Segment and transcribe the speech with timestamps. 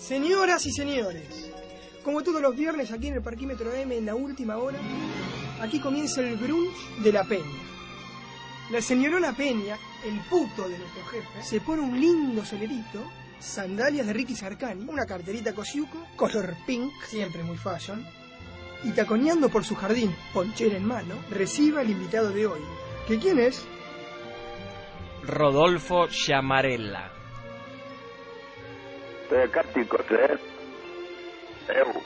[0.00, 1.52] Señoras y señores,
[2.02, 4.78] como todos los viernes aquí en el Parquímetro M en la última hora,
[5.60, 7.44] aquí comienza el brunch de la Peña.
[8.70, 13.04] La señorona Peña, el puto de nuestro jefe, se pone un lindo solerito,
[13.38, 18.04] sandalias de Ricky Sarkani, una carterita Cosiuco, color pink, siempre muy fashion,
[18.82, 22.60] y taconeando por su jardín, ponchera en mano, recibe al invitado de hoy.
[23.06, 23.66] ¿Que quién es?
[25.24, 27.19] Rodolfo Chamarella.
[29.30, 30.38] Estoy acá, chicos, ¿eh?
[31.68, 32.02] Eu.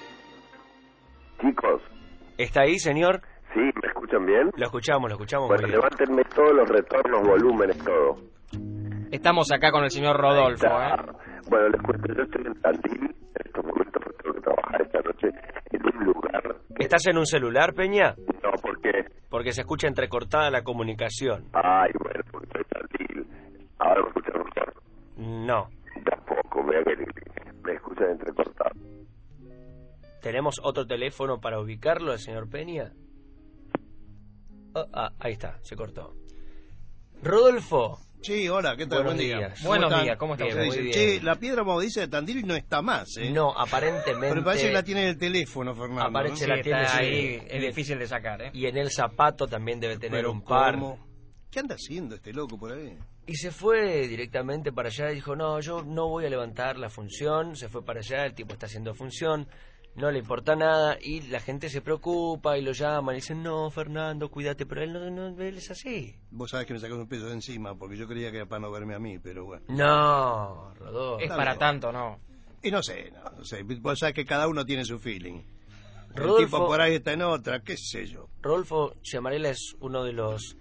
[1.41, 1.81] Chicos,
[2.37, 3.23] ¿Está ahí, señor?
[3.55, 3.61] ¿sí?
[3.61, 4.51] ¿Me escuchan bien?
[4.57, 5.81] Lo escuchamos, lo escuchamos Bueno, muy bien.
[5.81, 8.19] levántenme todos los retornos, volúmenes, todo.
[9.11, 10.93] Estamos acá con el señor Rodolfo, ¿eh?
[11.49, 15.01] Bueno, les cuento, yo estoy en Tandil, en estos momentos porque tengo que trabajar esta
[15.01, 15.29] noche
[15.71, 16.43] en un lugar...
[16.77, 18.15] que- ¿Estás en un celular, Peña?
[18.43, 18.91] No, porque...
[19.31, 21.45] Porque se escucha entrecortada la comunicación.
[21.55, 23.27] Ay, bueno, porque estoy en Tandil.
[23.79, 24.75] Ahora me escuchan mejor.
[25.17, 25.69] No.
[26.71, 28.75] Que me escuchan entrecortado.
[30.23, 32.93] ¿Tenemos otro teléfono para ubicarlo al señor Peña?
[34.75, 36.15] Oh, ah, ahí está, se cortó.
[37.23, 39.05] Rodolfo, Sí, hola, ¿qué tal?
[39.05, 39.37] Buenos Buen día.
[39.37, 39.59] días.
[39.61, 40.67] ¿Cómo Buenos días, ¿cómo dicen?
[40.67, 41.25] Muy Che, bien.
[41.27, 43.31] la piedra movediza de Tandil no está más, ¿eh?
[43.31, 44.29] no, aparentemente...
[44.31, 46.05] Pero parece que la tiene en el teléfono, Fernando.
[46.05, 46.99] Aparece Sí, la tiene, sí.
[46.99, 48.51] ahí, es difícil de sacar, ¿eh?
[48.55, 50.01] Y en el zapato también debe ¿no?
[50.01, 50.77] tener Pero un par.
[50.77, 51.07] ¿cómo?
[51.51, 52.97] ¿Qué anda haciendo este loco por ahí?
[53.27, 56.91] Y se fue directamente para allá y dijo, no, yo no voy a levantar la
[56.91, 57.57] función.
[57.57, 59.49] Se fue para allá, el tipo está haciendo función,
[59.95, 60.99] no le importa nada.
[61.01, 64.67] Y la gente se preocupa y lo llaman y dicen, no, Fernando, cuídate.
[64.67, 66.15] Pero él no, no él es así.
[66.31, 68.61] Vos sabés que me sacó un peso de encima porque yo creía que era para
[68.61, 69.65] no verme a mí, pero bueno.
[69.69, 71.21] No, Rodolfo.
[71.25, 72.19] Es para tanto, ¿no?
[72.63, 73.63] Y no sé, no, no sé.
[73.63, 75.41] Vos sabés que cada uno tiene su feeling.
[76.11, 78.29] El Rodolfo- tipo por ahí está en otra, qué sé yo.
[78.43, 80.57] Rodolfo Chamarela es uno de los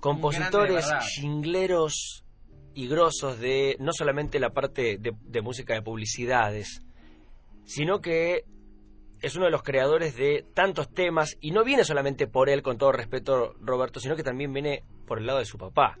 [0.00, 2.24] compositores chingleros
[2.74, 6.82] y grosos de no solamente la parte de, de música de publicidades,
[7.64, 8.44] sino que
[9.22, 12.76] es uno de los creadores de tantos temas y no viene solamente por él, con
[12.76, 15.98] todo respeto, Roberto, sino que también viene por el lado de su papá.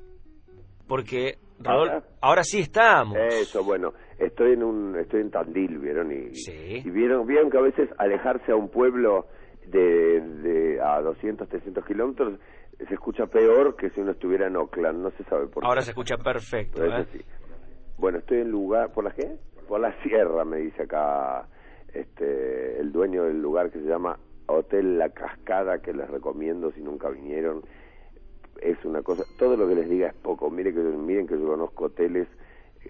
[0.86, 2.04] Porque Rodolfo, Ahora.
[2.20, 3.16] ahora sí estamos.
[3.18, 6.82] Eso, bueno, estoy en un, estoy en Tandil, vieron y, Sí.
[6.84, 9.26] y vieron, vieron que a veces alejarse a un pueblo
[9.66, 12.38] de, de a 200, 300 kilómetros
[12.78, 15.86] se escucha peor que si uno estuviera en Oakland, no se sabe por Ahora qué.
[15.86, 16.80] se escucha perfecto.
[16.80, 17.06] Pero ¿eh?
[17.98, 19.36] Bueno, estoy en lugar, ¿por la qué?
[19.66, 21.48] Por la sierra, me dice acá
[21.92, 26.82] este el dueño del lugar que se llama Hotel La Cascada, que les recomiendo si
[26.82, 27.62] nunca vinieron.
[28.60, 30.50] Es una cosa, todo lo que les diga es poco.
[30.50, 32.28] Miren que, miren que yo conozco hoteles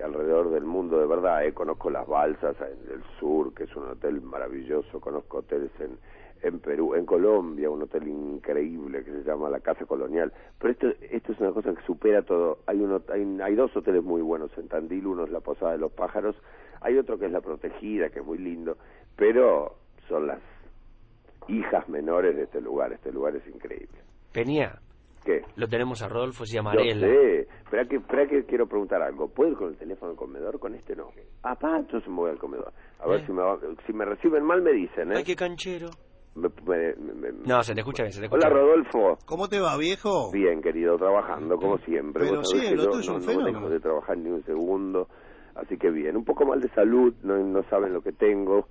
[0.03, 3.89] alrededor del mundo, de verdad, eh, conozco las balsas en el sur, que es un
[3.89, 5.99] hotel maravilloso, conozco hoteles en,
[6.43, 10.33] en Perú, en Colombia, un hotel increíble que se llama la Casa Colonial.
[10.59, 12.59] Pero esto, esto es una cosa que supera todo.
[12.67, 15.79] Hay, uno, hay, hay dos hoteles muy buenos en Tandil, uno es la Posada de
[15.79, 16.37] los Pájaros,
[16.81, 18.77] hay otro que es la Protegida, que es muy lindo,
[19.17, 19.77] pero
[20.09, 20.41] son las
[21.49, 22.93] hijas menores de este lugar.
[22.93, 23.99] Este lugar es increíble.
[24.33, 24.79] Peña,
[25.25, 25.43] ¿Qué?
[25.57, 27.01] lo tenemos a Rodolfo Ciamarella.
[27.07, 27.41] sé.
[27.65, 29.29] Espera que, espera que quiero preguntar algo.
[29.29, 30.59] ¿Puedo ir con el teléfono al comedor?
[30.61, 31.09] Con este no.
[31.43, 32.73] Ah, pa, entonces me voy al comedor.
[33.01, 33.25] A ver Eh.
[33.27, 35.17] si me, va- si me reciben mal me dicen, ¿eh?
[35.19, 35.89] Ay, qué canchero.
[36.37, 38.57] Me- me- me- me- No, se te escucha bien, se te escucha Hola.
[38.61, 39.19] Rodolfo.
[39.25, 40.31] ¿Cómo te va, viejo?
[40.33, 42.27] Bien, querido, trabajando como siempre.
[42.29, 43.59] Pero sí, que lo yo tuyo es no, un no fenómeno.
[43.61, 45.09] dejo de trabajar ni un segundo.
[45.55, 46.17] Así que bien.
[46.17, 48.69] Un poco mal de salud, no, no saben lo que tengo.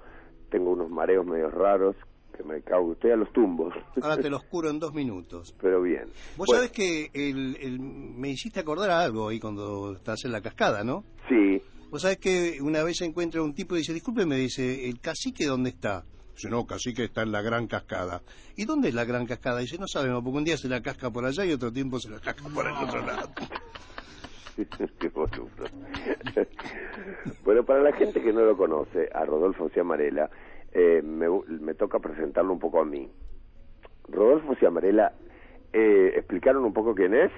[0.52, 1.96] Tengo unos mareos medio raros
[2.38, 2.92] que me cago.
[2.94, 3.74] Estoy a los tumbos.
[4.02, 5.56] Ahora te los curo en dos minutos.
[5.60, 6.04] Pero bien.
[6.38, 10.32] Vos Bueno, sabés que el, el- me hiciste acordar a algo ahí cuando estás en
[10.32, 11.04] la cascada, ¿no?
[11.28, 11.60] Sí.
[11.90, 15.00] Vos sabés que una vez se encuentra un tipo y dice, disculpe, me dice, ¿el
[15.00, 16.04] cacique dónde está?
[16.36, 18.22] Dice, no, cacique está en la gran cascada.
[18.56, 19.60] ¿Y dónde es la gran cascada?
[19.60, 22.10] Dice, no sabemos, porque un día se la casca por allá y otro tiempo se
[22.10, 23.30] la casca por el otro lado.
[27.44, 30.30] Bueno, para la gente que no lo conoce, a Rodolfo Ciamarela,
[30.72, 31.28] eh, me,
[31.60, 33.10] me toca presentarlo un poco a mí.
[34.08, 35.14] Rodolfo Ciamarela,
[35.74, 37.32] eh, ¿explicaron un poco quién es?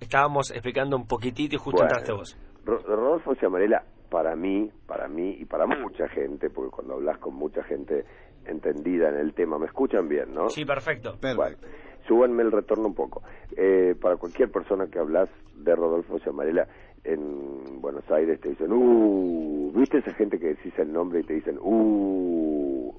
[0.00, 2.36] Estábamos explicando un poquitito y justo Bueno, entraste vos.
[2.64, 7.34] Ro- Rodolfo Ciamarela, para mí, para mí y para mucha gente, porque cuando hablas con
[7.34, 8.04] mucha gente
[8.46, 10.48] entendida en el tema, me escuchan bien, ¿no?
[10.48, 11.18] Sí, perfecto.
[11.20, 11.66] Bueno, Perfecto.
[12.08, 13.22] súbanme el retorno un poco.
[13.56, 16.66] Eh, para cualquier persona que hablas de Rodolfo Ciamarela
[17.04, 21.34] en Buenos Aires te dicen, uh, ¿viste esa gente que decís el nombre y te
[21.34, 22.92] dicen, uh?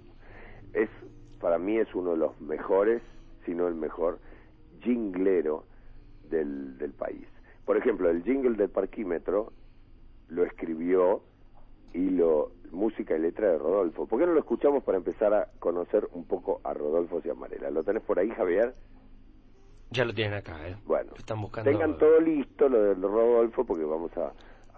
[0.74, 0.90] Es,
[1.40, 3.02] para mí es uno de los mejores,
[3.46, 4.20] si no el mejor,
[4.82, 5.66] jinglero
[6.30, 7.28] del, del país.
[7.66, 9.52] Por ejemplo, el jingle del parquímetro
[10.30, 11.22] lo escribió
[11.94, 14.08] y lo música y letra de Rodolfo.
[14.08, 17.70] ¿Por qué no lo escuchamos para empezar a conocer un poco a Rodolfo Ciamarela?
[17.70, 18.76] ¿Lo tenés por ahí, Javier?
[19.92, 20.78] Ya lo tienen acá, ¿eh?
[20.86, 21.70] Bueno, Están buscando...
[21.70, 24.28] tengan todo listo lo del Rodolfo porque vamos a...
[24.28, 24.34] a-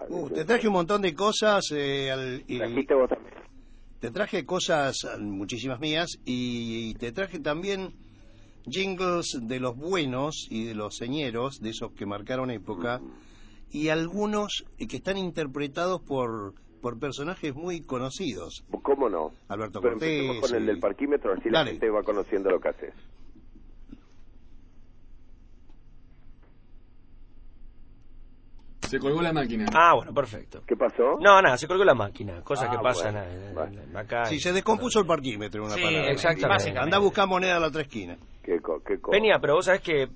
[0.10, 1.65] Uh, te traje un montón de cosas.
[1.71, 3.33] eh, al- y- Trajiste vos también.
[4.00, 7.94] te traje cosas, muchísimas mías, y te traje también
[8.65, 13.00] jingles de los buenos y de los señeros, de esos que marcaron época,
[13.69, 16.54] y algunos que están interpretados por,
[16.84, 18.66] por personajes muy conocidos.
[18.84, 19.32] ¿Cómo no?
[19.48, 20.10] Alberto Pero Cortés.
[20.20, 21.72] empecemos con el y- del parquímetro, así la Dale.
[21.72, 22.94] gente va conociendo lo que haces.
[28.82, 29.66] Se colgó la máquina.
[29.74, 30.62] Ah, bueno, perfecto.
[30.68, 31.18] ¿Qué pasó?
[31.20, 32.42] No, nada, se colgó la máquina.
[32.44, 33.16] Cosas Ah, que pasan
[33.54, 34.26] bueno, acá.
[34.26, 36.12] Sí, se descompuso el parquímetro, en una Sí, palabra.
[36.12, 36.78] exactamente.
[36.78, 38.18] Anda a buscar moneda a la otra esquina.
[38.44, 40.10] ¿Qué, co- qué co- Peña, pero vos sabés que,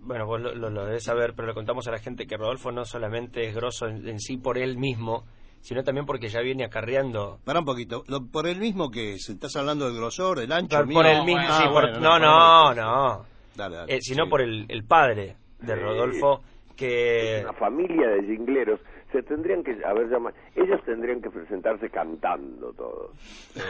[0.00, 2.72] bueno, vos lo, lo, lo debes saber, pero le contamos a la gente que Rodolfo
[2.72, 5.26] no solamente es grosso en, en sí por él mismo,
[5.64, 7.38] sino también porque ya viene acarreando.
[7.44, 8.04] Para un poquito.
[8.08, 10.76] Lo- por el mismo que es, estás hablando del grosor, del ancho.
[10.76, 10.94] Por, mío?
[10.98, 13.24] por el mismo, Ah, sí, por- bueno, no, no, no,
[13.56, 13.94] Dale, dale.
[13.96, 14.30] Eh, sino Sí.
[14.30, 15.74] por el, el padre de.
[15.76, 16.42] Rodolfo,
[16.76, 17.40] que...
[17.44, 18.80] una familia de jingleros
[19.12, 23.12] se tendrían que haber llamado ellos tendrían que presentarse cantando todos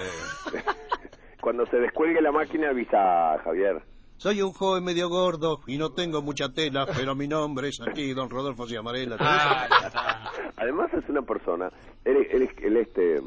[1.40, 3.82] cuando se descuelgue la máquina avisa Javier
[4.16, 8.12] Soy un joven medio gordo y no tengo mucha tela, pero mi nombre es aquí,
[8.14, 9.16] don Rodolfo Ciamarela.
[9.18, 11.70] Ah, además es una persona
[12.04, 13.20] él, él, él, este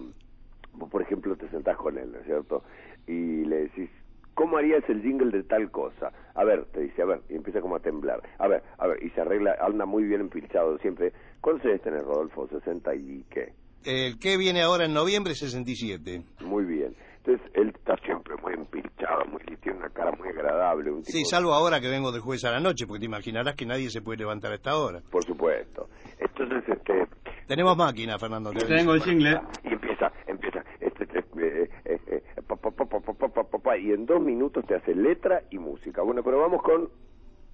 [0.74, 2.64] vos, por ejemplo te sentás con él ¿no es cierto?
[3.08, 3.90] y le decís
[4.34, 6.12] ¿Cómo harías el jingle de tal cosa?
[6.36, 8.22] A ver, te dice, a ver, y empieza como a temblar.
[8.38, 11.12] A ver, a ver, y se arregla, anda muy bien empilchado siempre.
[11.42, 12.48] ¿Cuántos años tenés, Rodolfo?
[12.48, 13.54] ¿60 y qué?
[13.84, 16.22] El que viene ahora en noviembre, 67.
[16.42, 16.96] Muy bien
[17.28, 20.92] antes él está siempre muy empilchado, muy tiene una cara muy agradable.
[21.04, 23.90] Sí, salvo ahora que vengo de jueves a la noche, porque te imaginarás que nadie
[23.90, 25.02] se puede levantar a esta hora.
[25.12, 25.90] Por supuesto.
[26.20, 27.08] Entonces, este...
[27.48, 28.52] Tenemos máquina, Fernando.
[28.52, 29.40] Te tengo el jingle.
[29.64, 30.64] Y empieza, empieza.
[30.80, 35.42] Este, este, eh, eh, eh, pa, pa, pa, y en dos minutos te hace letra
[35.50, 36.02] y música.
[36.02, 36.90] Bueno, pero vamos con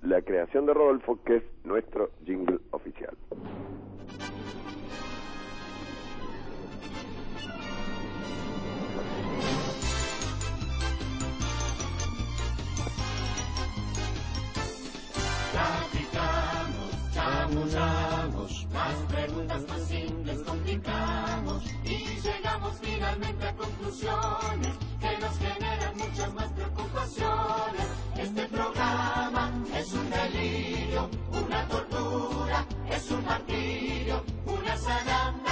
[0.02, 3.16] la creación de Rodolfo, que es nuestro jingle oficial.
[17.14, 18.68] Chamullamos.
[18.74, 26.48] Las preguntas más simples complicamos y llegamos finalmente a conclusiones que nos generan muchas más
[26.54, 27.88] preocupaciones.
[28.18, 35.43] Este programa es un delirio, una tortura, es un martirio, una sanata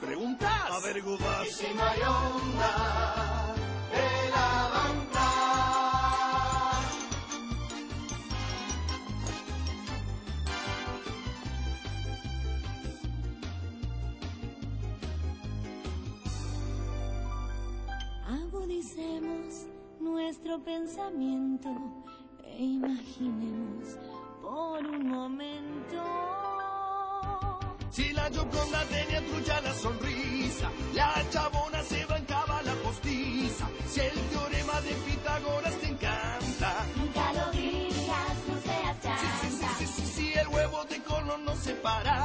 [0.00, 0.70] Preguntas.
[0.70, 1.46] Averiguas.
[1.46, 3.54] Y si no hay onda
[3.90, 5.26] de la banca.
[18.28, 19.66] Agudicemos
[20.00, 21.70] nuestro pensamiento
[22.44, 23.98] e imaginemos
[24.42, 26.55] por un momento.
[27.96, 33.66] Si la Gioconda tenía trucha la sonrisa, la chabona se bancaba la postiza.
[33.88, 39.60] Si el teorema de Pitágoras te encanta, Nunca lo digas, no seas si, si, si,
[39.60, 39.78] chanta.
[39.78, 42.15] si, si, si el huevo de color no se paraba,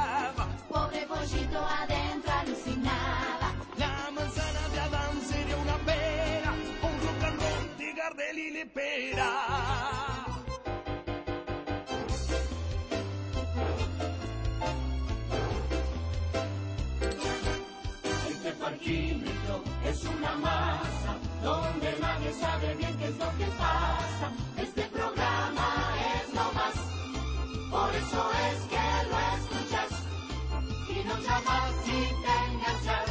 [31.84, 33.10] si te enganchas.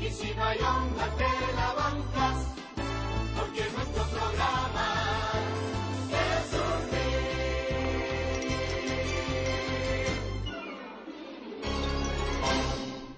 [0.00, 2.54] Y si no hay onda te la bancas,
[3.36, 4.86] porque nuestro programa
[6.10, 6.88] es un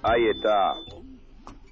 [0.03, 0.75] Ahí está.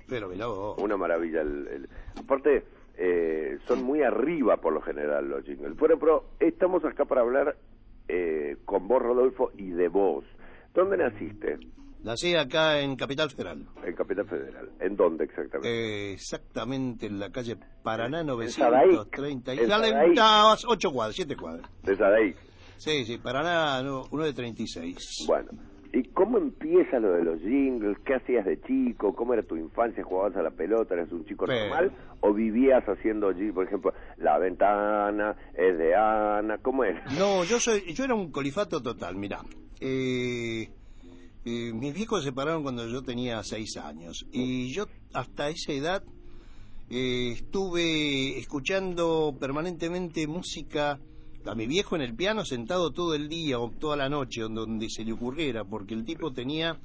[0.09, 0.79] Pero mirá vos.
[0.79, 1.41] Una maravilla.
[1.43, 2.65] El, el- Aparte,
[2.97, 5.75] eh, son muy arriba por lo general los jingles.
[5.79, 7.57] Pero, pero estamos acá para hablar
[8.09, 10.25] eh, con vos, Rodolfo, y de vos.
[10.75, 11.59] ¿Dónde naciste?
[12.05, 13.67] Nací acá en Capital Federal.
[13.85, 14.69] En Capital Federal.
[14.81, 15.69] ¿En dónde exactamente?
[15.69, 18.93] Eh, exactamente en la calle Paraná Sadaic.
[18.93, 19.53] 930.
[19.55, 19.61] En
[20.11, 21.69] está, ocho cuadras, siete cuadras.
[21.83, 22.37] De Sadaic.
[22.77, 25.25] Sí, sí, Paraná no, uno de 36.
[25.27, 25.51] Bueno.
[25.91, 27.97] ¿Y cómo empieza lo de los jingles?
[28.05, 29.15] ¿Qué hacías de chico?
[29.15, 30.05] ¿Cómo era tu infancia?
[30.05, 30.95] ¿Jugabas a la pelota?
[30.95, 31.93] ¿Eras un chico Pero- normal?
[32.21, 33.55] ¿O vivías haciendo jingles?
[33.55, 36.59] Por ejemplo, La ventana es de Ana.
[36.59, 36.95] ¿Cómo es?
[37.19, 39.41] No, yo soy, yo era un colifato total, mirá.
[39.81, 40.69] eh,
[41.45, 44.27] mis viejos se separaron cuando yo tenía seis años.
[44.33, 46.03] Y yo hasta esa edad
[46.91, 50.99] eh, estuve escuchando permanentemente música
[51.45, 54.89] a mi viejo en el piano sentado todo el día o toda la noche donde
[54.91, 56.79] se le ocurriera porque el tipo tenía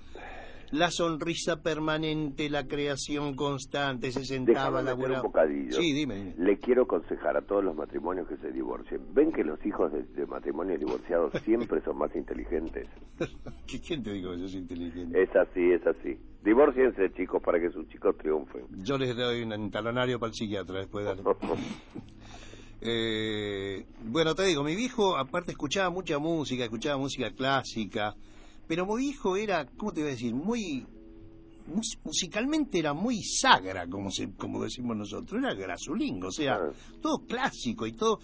[0.73, 5.71] la sonrisa permanente, la creación constante, se sentaba, Déjame meter un bocadillo.
[5.73, 6.33] Sí, dime.
[6.37, 9.01] Le quiero aconsejar a todos los matrimonios que se divorcien.
[9.13, 12.87] ¿Ven que los hijos de, de matrimonios divorciados siempre son más inteligentes?
[13.67, 15.21] ¿Qué- ¿Quién te dijo que soy inteligente?
[15.21, 16.17] Es así, es así.
[16.43, 18.65] Divórciense, chicos, para que sus chicos triunfen.
[18.83, 21.21] Yo les doy un talonario para el psiquiatra después, dale.
[22.85, 28.13] Eh, bueno, te digo, mi viejo aparte escuchaba mucha música, escuchaba música clásica,
[28.67, 30.33] pero mi viejo era, ¿cómo te voy a decir?
[30.33, 30.85] Muy,
[31.67, 36.57] mus- musicalmente era muy sagra, como, se, como decimos nosotros, era grasulingo, o sea,
[37.01, 38.19] todo clásico y todo...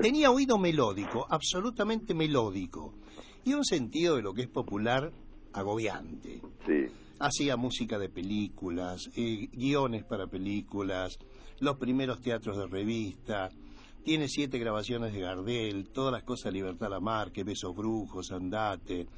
[0.00, 2.92] Tenía oído melódico, absolutamente melódico,
[3.44, 5.12] y un sentido de lo que es popular
[5.52, 6.42] agobiante.
[6.66, 6.86] Sí.
[7.18, 11.16] hacía música de películas, eh, guiones para películas,
[11.60, 13.48] los primeros teatros de revista,
[14.06, 19.08] tiene siete grabaciones de Gardel, todas las cosas Libertad Lamarque, Besos Brujos, Andate,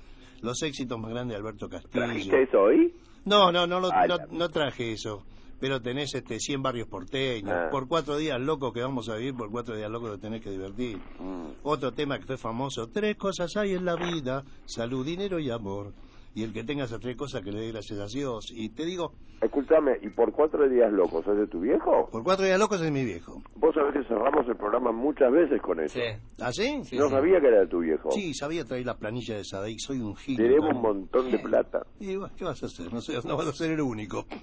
[0.41, 2.05] los éxitos más grandes de Alberto Castillo.
[2.07, 2.95] ¿Trajiste eso hoy?
[3.27, 4.27] No, no, no, lo- Ah, no, ya.
[4.31, 5.25] no traje eso.
[5.61, 7.53] Pero tenés este 100 barrios porteños.
[7.53, 7.69] Ah.
[7.71, 10.51] Por cuatro días locos que vamos a vivir, por cuatro días locos te tenés que
[10.51, 10.97] divertir.
[11.19, 11.49] Mm.
[11.65, 12.87] Otro tema que fue famoso.
[12.89, 15.93] Tres cosas hay en la vida: salud, dinero y amor.
[16.35, 18.47] Y el que tenga esas tres cosas que le dé gracias a Dios.
[18.51, 22.09] Y te digo, Escúchame, ¿y por cuatro días locos es de tu viejo?
[22.11, 23.41] por cuatro días locos es mi viejo.
[23.55, 26.01] Vos sabés que cerramos el programa muchas veces con eso.
[26.41, 26.83] ¿Ah, sí?
[26.93, 28.11] no sabía que era de tu viejo.
[28.11, 29.79] Sí, sabía traer la planilla de Sadek.
[29.79, 30.37] Soy un gil.
[30.37, 31.87] Te debo un montón de plata.
[32.01, 32.93] Y bueno, ¿qué vas a hacer?
[32.93, 34.27] No, sé, no vas a ser el único.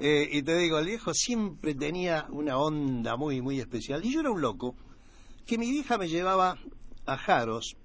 [0.00, 4.04] Eh, y te digo, el viejo siempre tenía una onda muy, muy especial.
[4.04, 4.74] Y yo era un loco
[5.46, 6.56] que mi vieja me llevaba
[7.06, 7.76] a Jaros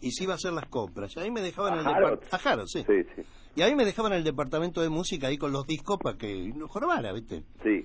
[0.00, 1.14] y se iba a hacer las compras.
[1.16, 2.20] Y a mí me dejaban el ¿A Jaros?
[2.20, 2.84] depart- A Jaros, sí.
[2.86, 3.22] Sí, sí.
[3.56, 6.16] Y a mí me dejaban en el departamento de música ahí con los discos para
[6.16, 7.42] que no jorobara, ¿viste?
[7.62, 7.84] Sí.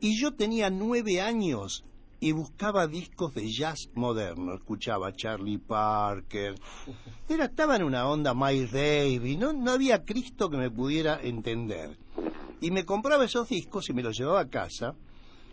[0.00, 1.84] Y yo tenía nueve años
[2.18, 4.54] y buscaba discos de jazz moderno.
[4.54, 6.54] Escuchaba a Charlie Parker.
[7.28, 9.38] Era, estaba en una onda Miles Davis.
[9.38, 11.96] No, no había Cristo que me pudiera entender.
[12.60, 14.94] Y me compraba esos discos y me los llevaba a casa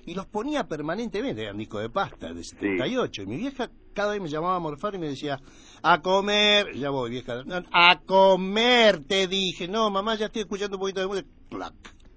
[0.06, 1.44] y los ponía permanentemente.
[1.44, 3.22] Eran discos de pasta de 78.
[3.22, 5.40] Y mi vieja cada vez me llamaba a morfar y me decía,
[5.82, 6.72] a comer.
[6.76, 7.44] Ya voy, vieja.
[7.44, 9.68] "No, a comer, te dije.
[9.68, 11.28] No, mamá, ya estoy escuchando un poquito de música.
[11.50, 11.74] Clac.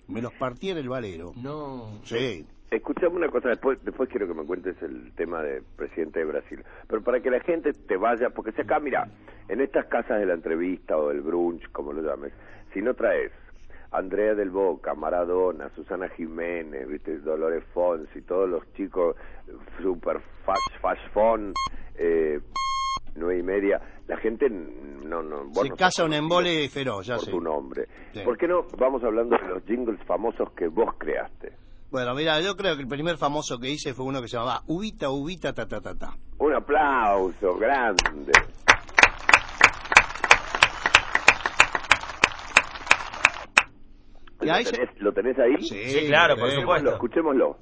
[0.08, 1.32] Me los partí en el valero.
[1.36, 2.00] No.
[2.04, 2.44] Sí.
[2.70, 6.62] Escuchame una cosa, después, después quiero que me cuentes el tema del presidente de Brasil.
[6.86, 9.08] Pero para que la gente te vaya, porque si acá, mira,
[9.48, 12.32] en estas casas de la entrevista o del brunch, como lo llames,
[12.74, 13.32] si no traes
[13.92, 19.16] Andrea del Boca, Maradona, Susana Jiménez, viste, Dolores Fonsi, todos los chicos
[19.82, 21.52] super fast, fast fun,
[21.96, 22.38] eh,
[23.16, 27.16] nueve y media, la gente no, no, vos Se no casa un embole feroz, ya
[27.16, 27.30] por sé.
[27.32, 27.86] tu nombre.
[28.12, 28.20] Sí.
[28.24, 31.52] ¿Por qué no vamos hablando de los jingles famosos que vos creaste?
[31.90, 34.62] Bueno, mira, yo creo que el primer famoso que hice fue uno que se llamaba
[34.68, 36.12] Ubita, Ubita, ta, ta, ta, ta.
[36.38, 38.30] Un aplauso grande.
[44.42, 45.56] Y ¿Lo se- tenés, lo tenés ahí?
[45.62, 46.90] Sí, Sí, claro, por supuesto.
[46.90, 47.58] Escuchémoslo.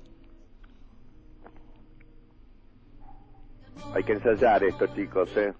[3.94, 5.52] Hay que ensayar esto, chicos, ¿eh?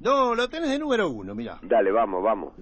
[0.00, 1.58] No, lo tenés de número uno, mira.
[1.62, 2.52] Dale, vamos, vamos.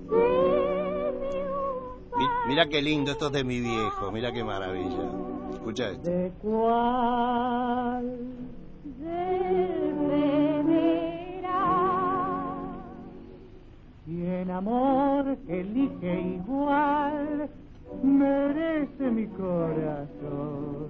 [2.47, 5.05] Mira qué lindo, esto es de mi viejo, mira qué maravilla.
[5.53, 6.11] Escucha esto.
[6.11, 8.19] ¿De cuál
[11.43, 11.57] deberá?
[14.07, 17.51] Y en amor que elige igual,
[18.03, 20.89] merece mi corazón.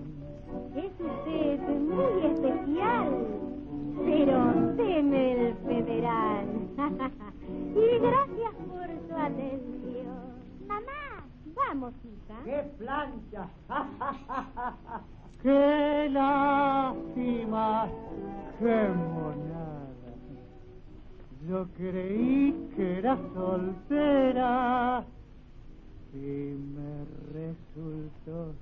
[0.77, 3.27] Es usted muy especial,
[4.05, 6.47] pero teme el federal.
[7.75, 10.33] y gracias por su atención.
[10.67, 12.39] Mamá, vamos, hija.
[12.45, 13.49] ¡Qué plancha!
[15.43, 17.89] ¡Qué lástima!
[18.59, 19.73] ¡Qué monada!
[21.49, 25.05] Yo creí que era soltera
[26.15, 28.55] y me resultó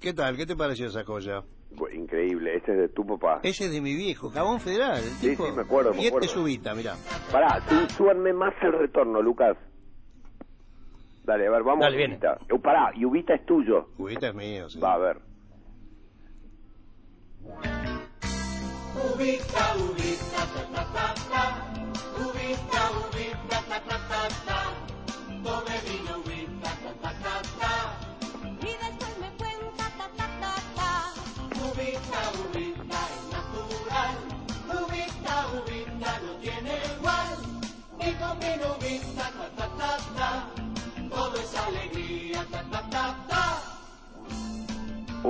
[0.00, 0.36] ¿Qué tal?
[0.36, 1.42] ¿Qué te pareció esa joya?
[1.92, 3.40] Increíble, ese es de tu papá.
[3.42, 4.98] Ese es de mi viejo, Jabón Federal.
[4.98, 5.46] el Sí, tipo.
[5.46, 6.26] sí, me acuerdo, me Y este acuerdo.
[6.26, 6.94] es Ubita, mira.
[7.30, 9.56] Pará, súbanme más el retorno, Lucas.
[11.28, 11.80] Dale, a ver, vamos.
[11.84, 12.14] Dale, viene.
[12.14, 12.38] Ubita.
[12.48, 13.90] Eh, pará, y Ubita es tuyo.
[13.98, 14.80] Ubita es mío, sí.
[14.80, 15.18] Va, a ver.
[19.12, 21.44] Ubita, ubita, ta ta ta ta.
[22.24, 24.58] Ubita, ubita, ta ta ta ta.
[25.44, 26.37] Tome vino, ubita,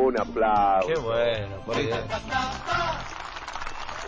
[0.08, 0.88] Un aplauso.
[0.88, 2.00] Qué bueno, por Dios.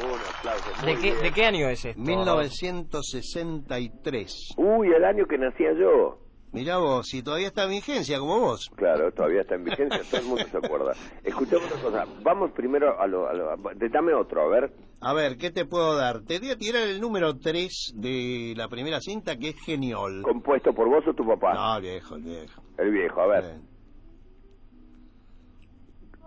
[0.01, 0.87] Un aplauso.
[0.87, 1.15] ¿De qué.
[1.15, 2.01] ¿De qué año es esto?
[2.01, 4.55] 1963.
[4.57, 6.17] Uy, el año que nacía yo.
[6.53, 8.71] Mirá vos, si todavía está en vigencia como vos.
[8.77, 10.95] Claro, todavía está en vigencia, todo el mundo se acuerda.
[11.23, 13.29] Escuchame una cosa, vamos primero a lo...
[13.29, 13.59] A lo
[13.93, 14.73] dame otro, a ver.
[15.01, 16.23] A ver, ¿qué te puedo dar?
[16.23, 20.23] Te voy a tirar el número 3 de la primera cinta, que es genial.
[20.23, 21.55] ¿Compuesto por vos o tu papá?
[21.55, 22.61] No, viejo, el viejo.
[22.79, 23.45] El viejo, a ver.
[23.45, 23.70] Bien.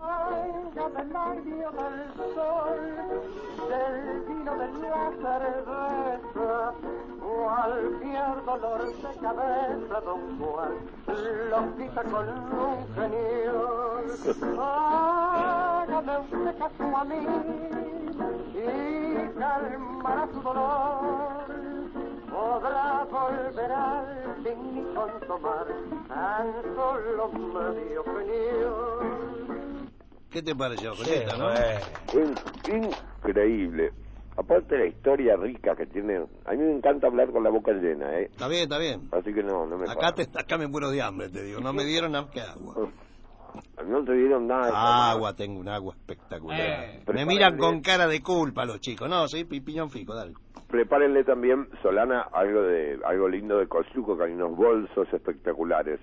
[0.04, 1.98] Venga del nervio del
[2.34, 2.80] sol,
[3.68, 6.74] del vino de la cerveza,
[7.20, 10.74] cualquier dolor de cabeza, don Juan,
[11.50, 14.04] lo quita con un genial.
[14.60, 17.26] Hágame usted caso a mí
[18.54, 21.44] y calmará su dolor.
[22.30, 25.66] Podrá volver al fin y con tomar
[26.08, 29.53] tan solo medio genial.
[30.34, 31.48] ¿Qué te pareció, Qué Julieta, no?
[33.22, 33.92] increíble.
[34.36, 36.26] Aparte la historia rica que tiene...
[36.44, 38.24] A mí me encanta hablar con la boca llena, ¿eh?
[38.32, 39.08] Está bien, está bien.
[39.12, 40.14] Así que no, no me Acá, paro.
[40.16, 41.60] te, acá me muero de hambre, te digo.
[41.60, 42.90] No me dieron nada que agua.
[43.86, 44.72] No te dieron nada de.
[44.74, 46.58] Agua, tengo un agua espectacular.
[46.60, 47.04] Eh.
[47.14, 49.08] me miran con cara de culpa los chicos.
[49.08, 50.34] No, soy pipiñón fico, dale.
[50.68, 56.00] Prepárenle también, Solana, algo de algo lindo de Cosuco, que hay unos bolsos espectaculares.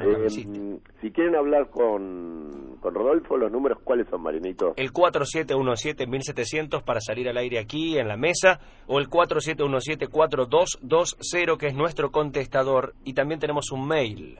[0.00, 0.60] Eh, camisita.
[1.00, 4.74] si quieren hablar con, con Rodolfo, los números, ¿cuáles son, Marinito?
[4.76, 11.74] El 4717-1700 para salir al aire aquí en la mesa o el 4717-4220 que es
[11.74, 14.38] nuestro contestador y también tenemos un mail.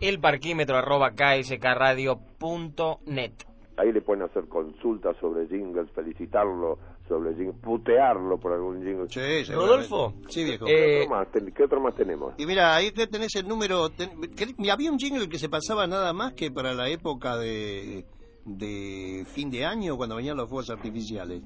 [0.00, 3.32] El parquímetro arroba kskradio.net.
[3.76, 9.06] Ahí le pueden hacer consultas sobre jingles, felicitarlo sobre jingles, putearlo por algún jingle.
[9.08, 10.66] Sí, Rodolfo, Sí, viejo.
[10.66, 12.34] ¿Qué, Eh, otro más, ten- qué otro más tenemos?
[12.38, 13.88] Y mira, ahí que tenés el número...
[13.90, 18.04] ten- que- había un jingle que se pasaba nada más que para la época de,
[18.44, 21.42] de fin de año, cuando venían los fuegos artificiales.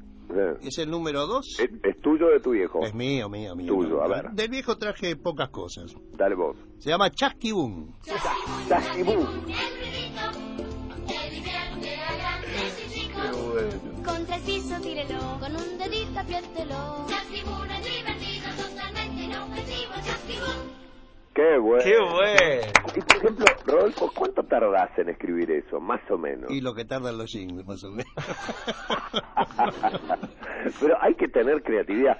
[0.60, 1.60] Es el número 2.
[1.60, 2.80] ¿Es, es tuyo o de tu viejo?
[2.82, 3.72] Es mío, mío, mío.
[3.72, 4.30] Tuyo, a ver.
[4.32, 5.94] Del viejo traje pocas cosas.
[6.16, 6.56] Dale vos.
[6.78, 7.92] Se llama Chasquibum.
[13.16, 14.02] Chasquibú.
[14.05, 17.07] Con tres pisos tírelo, con un dedito apriételo.
[17.09, 19.92] Chasquibún es divertido, totalmente inofensivo.
[20.05, 20.76] Chasquibún.
[21.35, 21.85] Qué bueno.
[21.85, 22.72] ¡Qué bueno!
[22.96, 25.81] Y por ejemplo, Rodolfo, ¿cuánto tardás en escribir eso?
[25.81, 26.50] Más o menos.
[26.50, 28.07] Y lo que tardan los jingles, más o menos.
[30.81, 32.16] Pero hay que tener creatividad.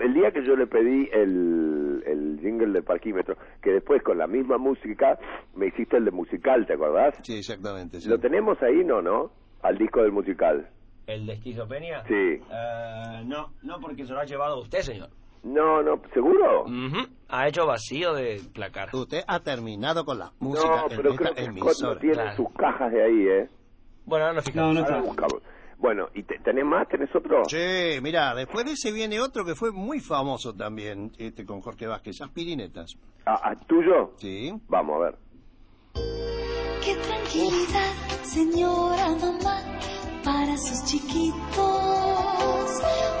[0.00, 4.26] El día que yo le pedí el, el jingle del parquímetro, que después con la
[4.28, 5.18] misma música
[5.56, 7.16] me hiciste el de musical, ¿te acordás?
[7.22, 8.00] Sí, exactamente.
[8.00, 8.08] sí.
[8.08, 9.32] ¿Lo tenemos ahí, no, no?
[9.64, 10.68] Al disco del musical.
[11.06, 12.02] ¿El de esquizofrenia?
[12.06, 12.14] Sí.
[12.14, 15.08] Eh, no, no porque se lo ha llevado usted, señor.
[15.42, 16.62] No, no, ¿seguro?
[16.62, 18.88] Ujú, Ha hecho vacío de placar.
[18.94, 21.94] Usted ha terminado con la música No, en pero esta creo que Scott emisora.
[21.94, 22.36] no tiene Claro.
[22.36, 23.48] sus cajas de ahí, ¿eh?
[24.06, 24.76] Bueno, ahora nos fijamos.
[24.78, 25.42] Ahora buscamos.
[25.78, 26.88] Bueno, ¿y te- tenés más?
[26.88, 27.42] ¿Tenés otro?
[27.46, 31.86] Sí, mira, después de ese viene otro que fue muy famoso también, este con Jorge
[31.86, 32.96] Vázquez, Aspirinetas.
[33.26, 34.12] Ah, ah, ¿Tuyo?
[34.16, 34.50] Sí.
[34.68, 36.33] Vamos a ver.
[36.84, 37.94] Qué tranquilidad,
[38.24, 39.62] señora mamá,
[40.22, 41.64] para sus chiquitos.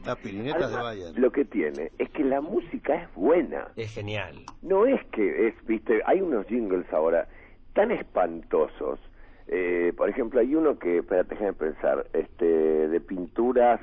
[0.10, 1.20] Aspirinetas de Además, Bayer.
[1.20, 3.68] Lo que tiene es que la música es buena.
[3.76, 4.46] Es genial.
[4.62, 7.28] No es que es, viste, hay unos jingles ahora
[7.74, 9.02] tan espantosos.
[9.48, 13.82] Eh, por ejemplo, hay uno que, espérate, déjame pensar, este, de pinturas,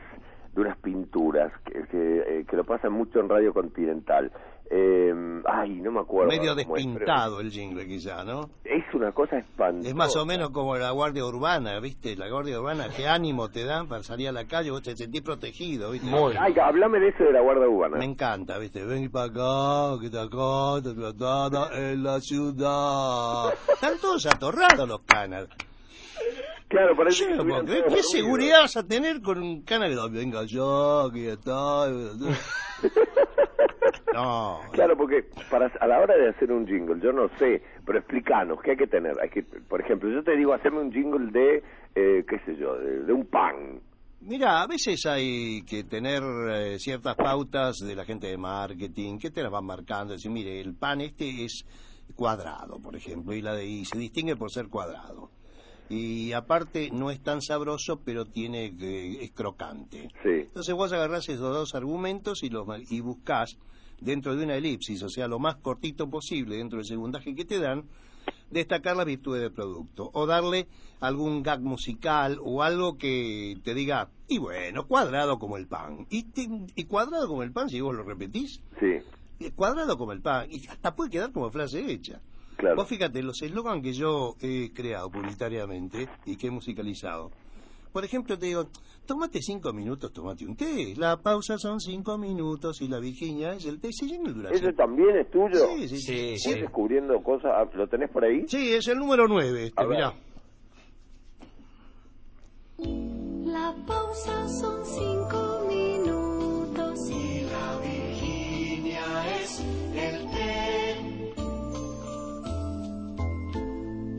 [0.58, 4.32] de unas pinturas, que, que, eh, que lo pasan mucho en Radio Continental.
[4.70, 5.14] Eh,
[5.46, 6.28] ay, no me acuerdo.
[6.28, 8.50] Medio es, despintado el jingle quizá, ¿no?
[8.64, 9.88] Es una cosa espantosa.
[9.88, 12.16] Es más o menos como la guardia urbana, ¿viste?
[12.16, 15.22] La guardia urbana, qué ánimo te dan para salir a la calle, vos te sentís
[15.22, 16.10] protegido, ¿viste?
[16.10, 16.34] Muy.
[16.38, 17.96] Ay, hablame de eso de la Guardia Urbana.
[17.96, 18.84] Me encanta, ¿viste?
[18.84, 23.54] Ven para acá, que te acá, te tratada en la ciudad.
[23.72, 25.48] Están todos atorrados los canas.
[26.68, 30.10] Claro, parece que Yo, estuvieran ¿qué, seguridad vas a tener con un cana que no,
[30.10, 31.88] venga yo, que ya está?
[34.14, 34.60] No.
[34.72, 38.60] Claro, porque para a la hora de hacer un jingle, yo no sé, pero explícanos,
[38.62, 39.18] ¿qué hay que tener?
[39.20, 41.62] Hay que, por ejemplo, yo te digo, hacerme un jingle de,
[41.94, 43.80] eh, qué sé yo, de, de un pan.
[44.20, 49.30] Mira, a veces hay que tener eh, ciertas pautas de la gente de marketing que
[49.30, 50.14] te las van marcando.
[50.14, 51.64] Decir, mire, el pan este es
[52.16, 55.30] cuadrado, por ejemplo, y, la de, y se distingue por ser cuadrado.
[55.88, 60.08] Y aparte no es tan sabroso, pero tiene que- es crocante.
[60.22, 60.30] Sí.
[60.48, 63.56] Entonces vos agarrás esos dos argumentos y, los, y buscás
[64.00, 67.58] dentro de una elipsis, o sea, lo más cortito posible dentro del segundaje que te
[67.58, 67.84] dan,
[68.50, 70.68] destacar la virtud del producto o darle
[71.00, 76.06] algún gag musical o algo que te diga, y bueno, cuadrado como el pan.
[76.10, 78.98] Y, te- y cuadrado como el pan, si vos lo repetís, Sí,
[79.40, 82.20] eh, cuadrado como el pan, y hasta puede quedar como frase hecha.
[82.58, 82.76] Claro.
[82.76, 87.30] Vos fíjate, los eslogan que yo he creado publicitariamente y que he musicalizado.
[87.92, 88.66] Por ejemplo, te digo,
[89.06, 90.94] tomate cinco minutos, tomate un té.
[90.96, 93.90] La pausa son cinco minutos y la Virginia es el té.
[93.92, 94.62] Se llena el duración.
[94.62, 95.66] ¿Ese también es tuyo?
[95.76, 96.06] Sí, sí, sí.
[96.06, 96.60] Sí, ¿Estás sí.
[96.60, 97.50] descubriendo cosas?
[97.54, 98.44] Ah, ¿Lo tenés por ahí?
[98.46, 100.12] Sí, es el número nueve, este, mirá.
[102.78, 109.60] La pausa son cinco minutos y la Virginia es
[109.94, 110.57] el té.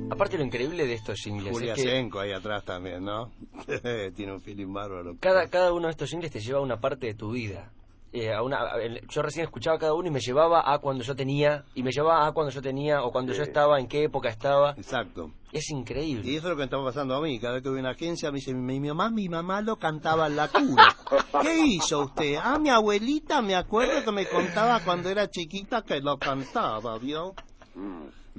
[0.09, 3.31] Aparte lo increíble de estos jingles Julia es que Senko ahí atrás también, ¿no?
[4.15, 5.15] Tiene un feeling bárbaro.
[5.19, 7.71] cada, cada uno de estos jingles te lleva a una parte de tu vida.
[8.11, 11.15] Eh, a una, a- yo recién escuchaba cada uno y me llevaba a cuando yo
[11.15, 14.29] tenía, y me llevaba a cuando yo tenía, o cuando yo estaba, en qué época
[14.29, 14.71] estaba.
[14.77, 15.31] Exacto.
[15.51, 16.27] Es increíble.
[16.27, 17.39] Y eso es lo que me estaba pasando a mí.
[17.39, 20.25] Cada vez que voy a una agencia me dice, mi mamá, mi mamá lo cantaba
[20.25, 20.87] en la cuna.
[21.43, 22.35] ¿Qué hizo usted?
[22.41, 27.33] Ah, mi abuelita, me acuerdo que me contaba cuando era chiquita que lo cantaba, ¿vio?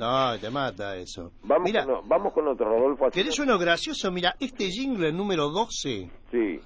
[0.01, 1.33] No, te mata eso.
[1.43, 3.07] Vamos, Mira, con, vamos con otro, Rodolfo.
[3.07, 4.11] así ¿querés no- uno gracioso?
[4.11, 6.61] Mira, este jingle número 12 Sí.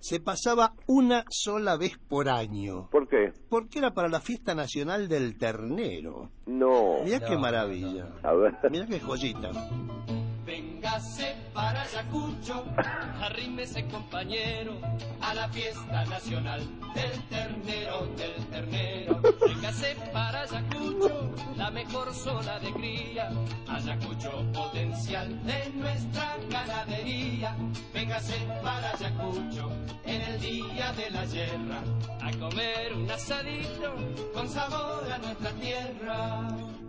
[0.00, 2.88] se pasaba una sola vez por año.
[2.90, 3.32] ¿Por qué?
[3.48, 6.30] Porque era para la fiesta nacional del ternero.
[6.46, 7.02] No.
[7.04, 8.08] Mirá No, qué no, maravilla.
[8.22, 8.54] A ver.
[8.70, 9.50] Mirá qué joyita.
[11.58, 12.64] Para Ayacucho,
[13.20, 14.78] arrímese compañero
[15.20, 16.60] a la fiesta nacional
[16.94, 19.20] del ternero, del ternero.
[19.44, 23.32] Véngase para Ayacucho, la mejor zona de cría.
[23.66, 27.56] Ayacucho, potencial de nuestra ganadería.
[27.92, 29.68] Véngase para Ayacucho
[30.04, 31.82] en el día de la guerra
[32.20, 33.96] a comer un asadito
[34.32, 36.87] con sabor a nuestra tierra.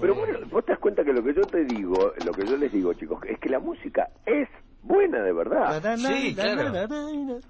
[0.00, 2.56] Pero bueno, vos te das cuenta que lo que yo te digo, lo que yo
[2.56, 4.48] les digo, chicos, es que la música es
[4.82, 5.96] buena de verdad.
[5.96, 7.40] Sí, claro.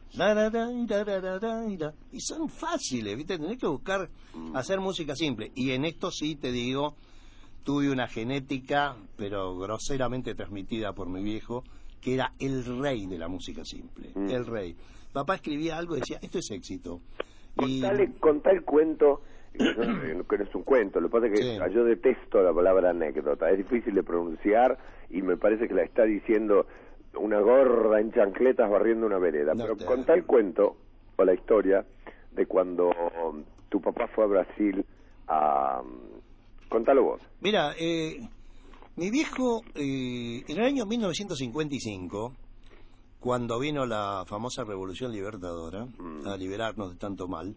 [2.12, 3.38] Y son fáciles, ¿viste?
[3.38, 4.09] Tenés que buscar
[4.55, 5.50] hacer música simple.
[5.55, 6.94] Y en esto sí te digo,
[7.64, 11.64] tuve una genética, pero groseramente transmitida por mi viejo,
[12.00, 14.11] que era el rey de la música simple.
[14.14, 14.31] Mm.
[14.31, 14.77] El rey.
[15.12, 17.00] Papá escribía algo y decía, esto es éxito.
[17.57, 19.22] Y Contale, contá el cuento,
[20.29, 21.59] que no es un cuento, lo que pasa es que Sí.
[21.75, 24.79] yo detesto la palabra anécdota, es difícil de pronunciar
[25.11, 26.67] y me parece que la está diciendo
[27.17, 29.55] una gorda en chancletas barriendo una vereda.
[29.55, 30.77] No Pero te- contá el cuento
[31.17, 31.85] o la historia
[32.33, 32.90] de cuando
[33.69, 34.85] tu papá fue a Brasil
[35.29, 35.81] a...
[36.69, 37.21] Contalo vos.
[37.40, 38.19] Mira, eh,
[38.97, 42.33] mi viejo, eh, en el año 1955,
[43.21, 45.87] cuando vino la famosa Revolución Libertadora,
[46.27, 47.55] a liberarnos de tanto mal,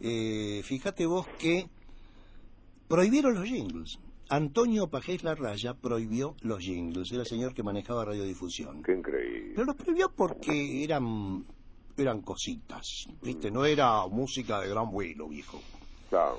[0.00, 1.66] eh, fíjate vos que
[2.88, 3.98] prohibieron los jingles.
[4.28, 8.82] Antonio Pajés Larraya prohibió los jingles, era el señor que manejaba radiodifusión.
[8.82, 9.52] Qué increíble.
[9.54, 11.44] Pero los prohibió porque eran
[11.96, 13.50] eran cositas, ¿viste?
[13.50, 15.60] No era música de gran vuelo, viejo.
[16.10, 16.38] Claro.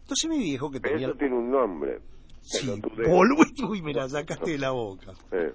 [0.00, 1.08] Entonces mi viejo que tenía...
[1.08, 2.00] Eso tiene un nombre.
[2.42, 2.68] Sí,
[3.08, 5.12] boludo, uy, me la sacaste de la boca.
[5.32, 5.52] Eh.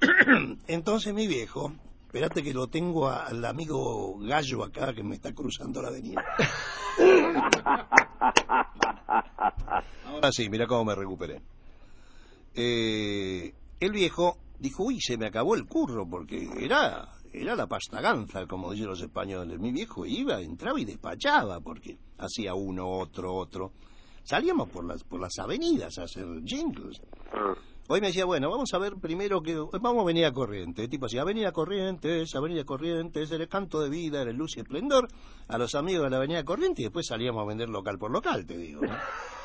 [0.66, 1.72] Entonces mi viejo,
[2.12, 6.22] espérate que lo tengo al amigo Gallo acá que me está cruzando la avenida.
[10.04, 11.40] Ahora sí, mira cómo me recuperé.
[12.54, 18.46] Eh, el viejo dijo, uy, se me acabó el curro, porque era, era la pastaganza,
[18.46, 19.58] como dicen los españoles.
[19.58, 23.72] Mi viejo iba, entraba y despachaba, porque hacía uno, otro, otro.
[24.22, 27.00] Salíamos por las, por las avenidas a hacer jingles.
[27.88, 29.54] Hoy me decía, bueno, vamos a ver primero que...
[29.54, 30.88] Vamos a Avenida Corrientes.
[30.88, 35.08] Tipo así, Avenida Corrientes, Avenida Corrientes, el canto de vida, el luz y esplendor
[35.48, 38.46] a los amigos de la Avenida Corrientes y después salíamos a vender local por local,
[38.46, 38.82] te digo.
[38.82, 38.92] ¿no?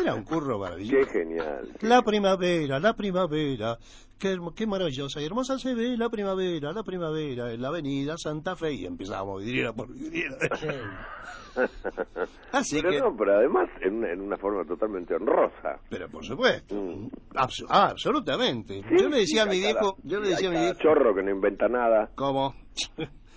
[0.00, 1.06] Era un curro maravilloso.
[1.12, 1.68] Qué genial.
[1.80, 3.78] La primavera, la primavera,
[4.18, 8.56] qué, qué maravillosa y hermosa se ve la primavera, la primavera en la avenida Santa
[8.56, 10.36] Fe y empezábamos vidriera por vidriera.
[12.52, 15.80] Así pero que- no, pero además en una, en una forma totalmente honrosa.
[15.88, 17.08] Pero por supuesto, Mm.
[17.68, 18.82] Ah, absolutamente.
[18.82, 21.14] Sí, yo le decía sí, a mi viejo, yo le decía a mi viejo, chorro
[21.14, 22.10] que no inventa nada.
[22.14, 22.54] ¿cómo?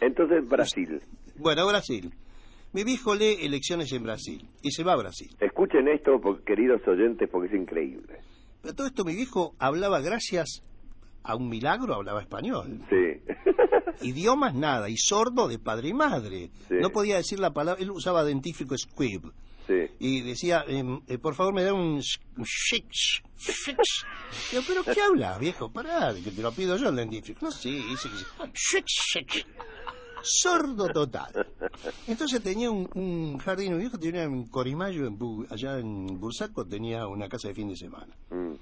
[0.01, 1.01] Entonces Brasil.
[1.35, 2.13] Bueno, Brasil.
[2.73, 5.35] Mi viejo lee elecciones en Brasil y se va a Brasil.
[5.39, 6.11] Escuchen esto,
[6.45, 8.19] queridos oyentes, porque es increíble.
[8.61, 10.61] Pero todo esto mi viejo hablaba gracias
[11.23, 12.79] a un milagro, hablaba español.
[12.89, 13.21] Sí.
[14.07, 16.51] Idiomas nada, y sordo de padre y madre.
[16.67, 16.75] Sí.
[16.79, 19.31] No podía decir la palabra, él usaba dentífrico squib.
[19.99, 24.03] y decía, em, eh, por favor me da un sh- un shik, sh- shik, sh.
[24.51, 25.71] Digo, pero ¿qué habla, viejo?
[25.71, 27.45] Pará, que te lo pido yo el dentífrico.
[27.45, 28.17] No, sí, dice que
[28.55, 29.45] sí.
[30.23, 31.47] Sordo total.
[32.07, 35.17] Entonces tenía un, un jardín, un viejo tenía un corimayo en
[35.49, 38.15] allá en Bursaco, tenía una casa de fin de semana.
[38.29, 38.53] Mm.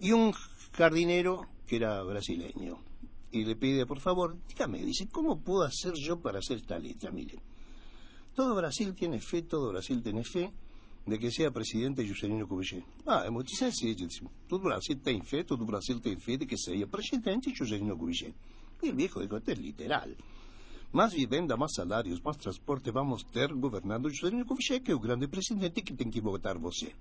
[0.00, 0.32] Y un
[0.72, 2.78] jardinero que era brasileño.
[3.32, 7.10] Y le pide, por favor, dígame, dice, ¿cómo puedo hacer yo para hacer esta letra?
[7.10, 7.38] Mire,
[8.34, 10.52] todo Brasil tiene fe, todo Brasil tiene fe
[11.06, 12.84] de que sea presidente Juscelino Kubitschek.
[13.06, 14.08] Ah, é muito sencillo.
[14.48, 18.34] Todo Brasil tem fe, todo Brasil tem fe de que sea presidente Juscelino Kubitschek.
[18.82, 20.16] Y el viejo dijo, esto es literal.
[20.92, 25.82] Más vivienda, más salarios, más transporte vamos a ter gobernando Juscelino Kubitschek, el grande presidente
[25.82, 26.94] que tiene que votar você.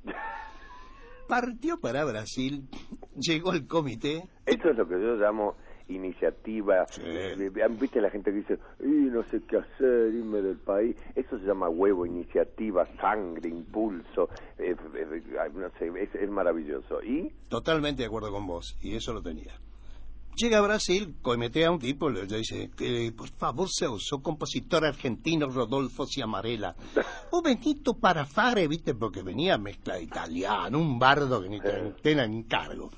[1.27, 2.67] Partió para Brasil,
[3.15, 4.27] llegó al comité.
[4.45, 5.55] Eso es lo que yo llamo
[5.87, 6.85] iniciativa.
[6.99, 7.35] Eh,
[7.79, 10.95] Viste la gente que dice, y no sé qué hacer, irme del país.
[11.15, 14.29] Eso se llama huevo, iniciativa, sangre, impulso.
[14.59, 17.01] eh, eh, eh, no sé, es, es maravilloso.
[17.03, 17.31] ¿Y?
[17.49, 19.53] Totalmente de acuerdo con vos, y eso lo tenía.
[20.35, 25.47] Llega a Brasil, cometea a un tipo, le dice, eh, por favor, Celso, compositor argentino
[25.47, 26.75] Rodolfo Ciamarella.
[27.31, 32.43] O Benito Parafare, viste, porque venía mezcla italiano, un bardo que ni te tenga en
[32.43, 32.91] cargo.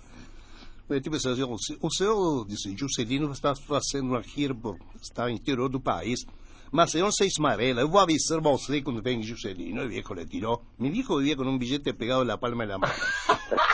[0.90, 4.56] O tipo dice, o se- o senhor, disse, Juscelino está fazendo uma gira,
[5.00, 6.26] está no interior do país.
[6.72, 9.82] Mas eu não sei Ciamarella, eu vou avisar você quando vem Juscelino.
[9.82, 10.64] El viejo le tiró.
[10.80, 12.94] Mi viejo vivía con un billete pegado en la palma de la mano.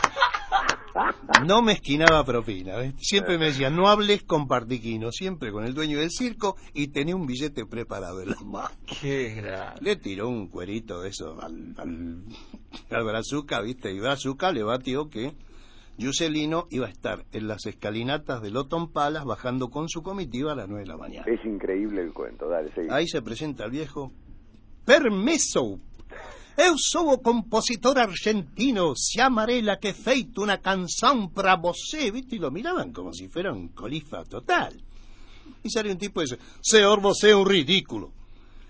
[1.46, 2.78] No me esquinaba propina.
[2.78, 2.94] ¿ves?
[2.98, 7.16] Siempre me decía, no hables con Partiquino, siempre con el dueño del circo y tenía
[7.16, 8.70] un billete preparado en la mano.
[9.02, 9.82] Qué grande.
[9.82, 12.24] Le tiró un cuerito de eso al, al,
[12.90, 13.92] al Brazuca, ¿viste?
[13.92, 15.34] Y Brazuca le batió que
[15.98, 20.56] Yuselino iba a estar en las escalinatas del Oton Palace bajando con su comitiva a
[20.56, 21.26] las 9 de la mañana.
[21.28, 22.88] Es increíble el cuento, dale, seguí.
[22.92, 24.12] Ahí se presenta el viejo.
[24.86, 25.80] Permiso.
[26.56, 32.36] Eu sou o compositor argentino Ciamarella que feito una canción para você, ¿viste?
[32.36, 34.80] Y lo miraban como si fuera un colifa total.
[35.64, 38.12] Y sale un tipo y dice, Señor, você é un ridículo.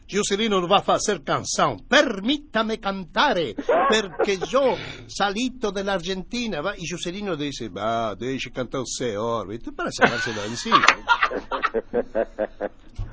[0.07, 1.83] Juscelino non va a hacer canción.
[1.87, 6.61] Permítame cantare, perché yo salito dell'Argentina.
[6.61, 6.75] Va?
[6.77, 9.71] Y Juscelino le dice, va, deixe cantar señor, ¿viste?
[9.71, 10.85] Para sacárselo de encima.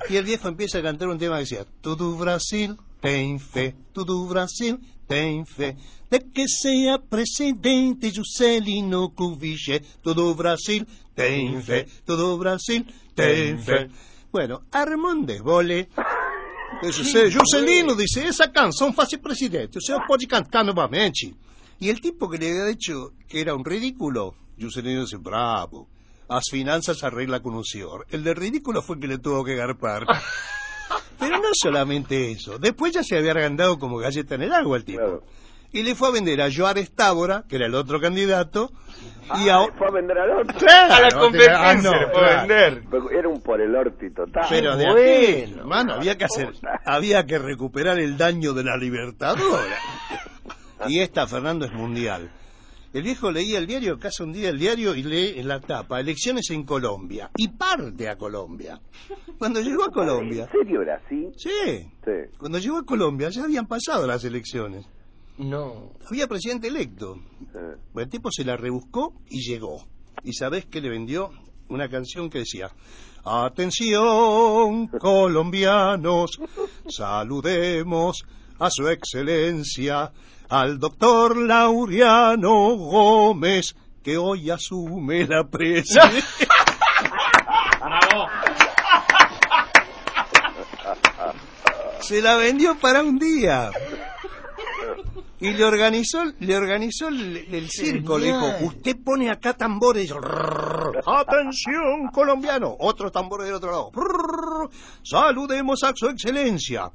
[0.09, 4.25] Y el viejo empieza a cantar un tema que decía, todo Brasil tem fe, todo
[4.27, 5.75] Brasil tem fe,
[6.09, 10.85] de que sea presidente Juscelino Kubitschek, todo Brasil
[11.15, 12.85] tem fe, todo Brasil
[13.15, 13.89] tem fe.
[14.31, 15.89] Bueno, Armand de Vole,
[16.81, 21.33] dice, "Se Juscelino dice, esa canción faz presidente, o sea, pode cantar novamente.
[21.79, 25.89] Y el tipo que le había dicho que era un ridículo, Juscelino dice, bravo,
[26.29, 28.05] las finanzas arregla con un señor.
[28.11, 30.05] El de ridículo fue el que le tuvo que garpar.
[31.19, 34.85] Pero no solamente eso, después ya se había agandado como galleta en el agua el
[34.85, 35.23] tipo.
[35.73, 38.71] Y le fue a vender a Joares Tábora, que era el otro candidato,
[39.37, 39.59] y a...
[39.77, 40.57] Fue a vender al otro.
[40.57, 42.83] Claro, A la competencia ah, no, le fue a vender.
[42.91, 44.47] Pero Era un por el orti total.
[44.49, 46.51] Pero de aquel, hermano, había que hacer,
[46.85, 49.77] había que recuperar el daño de la Libertadora.
[50.87, 52.31] Y esta, Fernando, es mundial.
[52.93, 56.01] El viejo leía el diario, casa un día el diario y lee en la tapa,
[56.01, 58.81] elecciones en Colombia, y parte a Colombia.
[59.37, 60.43] Cuando llegó a Colombia...
[60.51, 61.29] ¿En serio era así?
[61.37, 61.89] Sí.
[62.03, 62.11] Sí.
[62.37, 64.85] Cuando llegó a Colombia ya habían pasado las elecciones.
[65.37, 65.93] No.
[66.09, 67.15] Había presidente electo.
[67.55, 69.87] Eh, El tipo se la rebuscó y llegó.
[70.23, 71.31] ¿Y sabés qué le vendió?
[71.69, 72.69] Una canción que decía,
[73.23, 76.31] Atención, colombianos,
[76.89, 78.25] saludemos
[78.61, 80.11] a su excelencia,
[80.49, 86.23] al doctor Laureano Gómez, que hoy asume la presidencia.
[92.01, 93.71] Se la vendió para un día.
[95.39, 100.13] Y le organizó, le organizó el, el circo, le dijo, usted pone acá tambores,
[101.07, 103.91] atención colombiano, otros tambores del otro lado,
[105.01, 106.91] saludemos a su excelencia,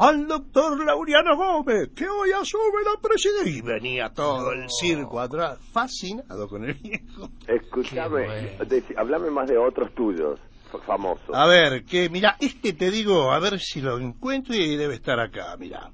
[0.00, 3.52] al doctor Laureano Gómez, que hoy asume la presidencia.
[3.52, 7.28] Y venía todo el circo atrás, fascinado con el viejo.
[7.46, 8.56] Escúchame,
[8.96, 10.40] hablame más de otros tuyos,
[10.86, 11.28] famosos.
[11.34, 15.20] A ver, que mira, este te digo, a ver si lo encuentro y debe estar
[15.20, 15.90] acá, mira.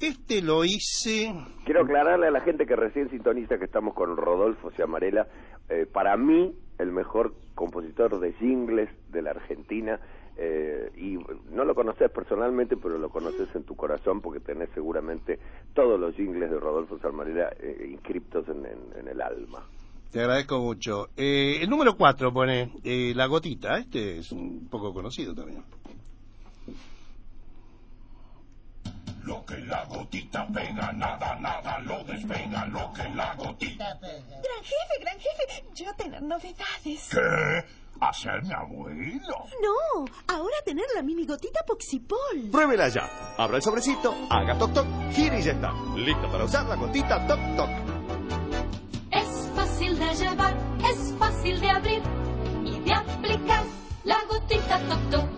[0.00, 1.32] Este lo hice...
[1.64, 5.28] Quiero aclararle a la gente que recién sintoniza que estamos con Rodolfo Ciamarela,
[5.68, 10.00] eh, para mí el mejor compositor de jingles de la Argentina,
[10.36, 11.18] eh, y
[11.54, 15.38] no lo conoces personalmente, pero lo conoces en tu corazón porque tenés seguramente
[15.74, 19.64] todos los jingles de Rodolfo Ciamarela eh, inscriptos en, en- en el alma.
[20.10, 21.08] Te agradezco mucho.
[21.16, 23.78] Eh, el número 4 pone eh, La Gotita.
[23.78, 25.62] Este es un poco conocido también.
[29.26, 32.64] Lo que la gotita pega, nada, nada lo despega.
[32.66, 34.40] Lo que la gotita pega.
[34.40, 37.08] Gran jefe, gran jefe, yo tener novedades.
[37.10, 37.64] ¿Qué?
[38.00, 39.46] ¿Hacer mi abuelo?
[39.60, 42.50] No, ahora tener la mini gotita Poxipol.
[42.52, 43.10] Pruébela ya.
[43.36, 45.72] Abra el sobrecito, haga toc toc, gire y ya está.
[45.96, 47.70] Listo para usar la gotita toc toc.
[49.10, 50.56] Es fácil de llevar,
[50.88, 52.02] es fácil de abrir
[52.64, 53.64] y de aplicar
[54.04, 55.28] la gotita toc toc,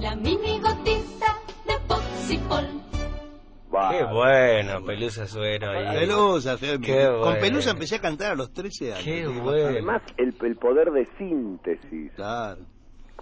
[0.00, 2.81] la mini gotita de Poxipol.
[3.90, 6.00] Qué bueno, Pelusa suena ahí.
[6.00, 6.56] Pelusa.
[6.58, 7.40] Qué Con bueno.
[7.40, 9.04] Pelusa empecé a cantar a los 13 años.
[9.04, 9.68] Qué bueno.
[9.68, 12.60] Además, el, el poder de síntesis, Claro.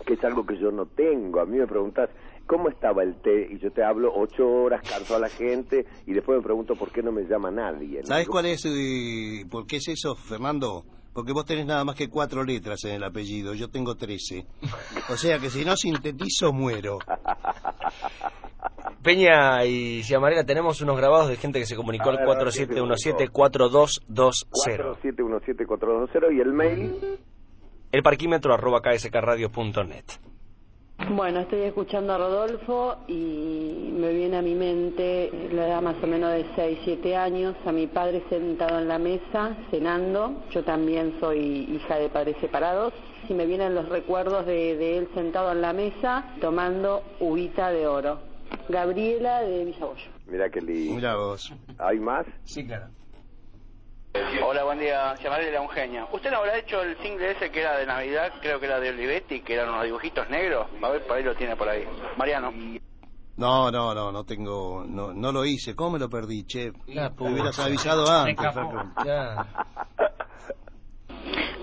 [0.05, 1.41] que es algo que yo no tengo.
[1.41, 2.11] A mí me preguntas,
[2.47, 3.49] ¿cómo estaba el té?
[3.53, 6.91] Y yo te hablo ocho horas, canso a la gente, y después me pregunto por
[6.91, 8.01] qué no me llama nadie.
[8.01, 8.07] ¿no?
[8.07, 10.85] ¿Sabes cuál es, eh, por qué es eso, Fernando?
[11.13, 14.47] Porque vos tenés nada más que cuatro letras en el apellido, yo tengo trece.
[15.11, 16.99] O sea que si no sintetizo, muero.
[19.03, 22.45] Peña y Ciamarela, tenemos unos grabados de gente que se comunicó al ver, a ver,
[22.45, 23.31] ¿qué se 4717-4220.
[24.53, 27.19] 47174220 y el mail.
[27.93, 30.05] El parquímetro arroba kskradio.net.
[31.09, 36.07] Bueno, estoy escuchando a Rodolfo y me viene a mi mente la edad más o
[36.07, 40.45] menos de 6, 7 años, a mi padre sentado en la mesa, cenando.
[40.51, 41.39] Yo también soy
[41.73, 42.93] hija de padres separados.
[43.31, 47.87] Y me vienen los recuerdos de, de él sentado en la mesa tomando uvita de
[47.87, 48.30] oro.
[48.69, 50.11] Gabriela de Villabollo.
[50.27, 50.95] Mira qué lindo.
[50.95, 51.53] Mira vos.
[51.79, 52.27] ¿Hay más?
[52.45, 52.87] Sí, claro.
[54.45, 55.15] Hola, buen día.
[55.23, 56.09] Llamaré era un genio.
[56.13, 58.33] ¿Usted no habrá hecho el single ese que era de Navidad?
[58.41, 60.67] Creo que era de Olivetti, que eran unos dibujitos negros.
[60.83, 61.85] A ver, por ahí lo tiene por ahí.
[62.17, 62.53] Mariano.
[63.37, 65.75] No, no, no, no tengo, no, no lo hice.
[65.75, 66.73] ¿Cómo me lo perdí, che?
[66.89, 68.47] La Me hubieras avisado antes.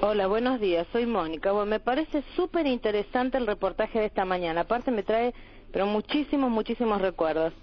[0.01, 0.87] Hola, buenos días.
[0.91, 1.51] Soy Mónica.
[1.51, 4.61] Bueno, me parece súper interesante el reportaje de esta mañana.
[4.61, 5.33] Aparte me trae,
[5.71, 7.53] pero muchísimos, muchísimos recuerdos.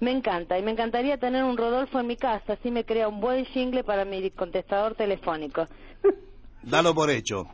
[0.00, 2.54] Me encanta y me encantaría tener un Rodolfo en mi casa.
[2.54, 5.66] Así me crea un buen jingle para mi contestador telefónico.
[6.62, 7.44] Dalo por hecho.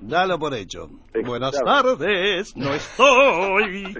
[0.00, 0.88] Dalo por hecho.
[1.24, 2.56] Buenas tardes.
[2.56, 3.96] No estoy.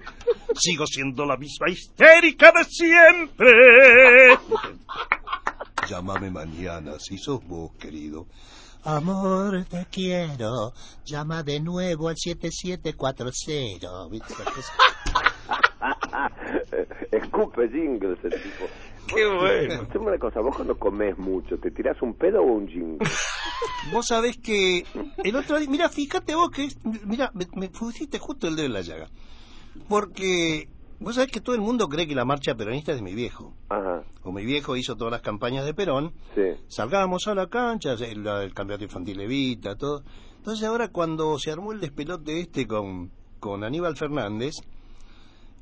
[0.54, 4.38] Sigo siendo la misma histérica de siempre.
[5.88, 8.26] Llámame mañana si sos vos, querido.
[8.84, 10.72] Amor, te quiero.
[11.04, 14.08] Llama de nuevo al 7740.
[14.10, 14.72] ¿Viste esa cosa?
[17.12, 18.66] Escupe jingles el tipo.
[19.14, 19.74] Qué bueno.
[19.74, 22.98] Escuchame una cosa, vos cuando comes mucho, ¿te tirás un pedo o un jingle?
[23.92, 24.84] Vos sabés que
[25.24, 26.68] el otro día, mira, fíjate vos que,
[27.04, 29.08] mira, me, me pusiste justo el dedo en la llaga.
[29.88, 30.68] Porque
[31.00, 33.54] vos sabés que todo el mundo cree que la marcha peronista es de mi viejo.
[33.68, 36.42] Ajá, Como mi viejo hizo todas las campañas de Perón, sí.
[36.68, 40.04] salgábamos a la cancha, el, el campeonato infantil Evita, todo.
[40.36, 43.10] Entonces ahora cuando se armó el despelote este con,
[43.40, 44.54] con Aníbal Fernández,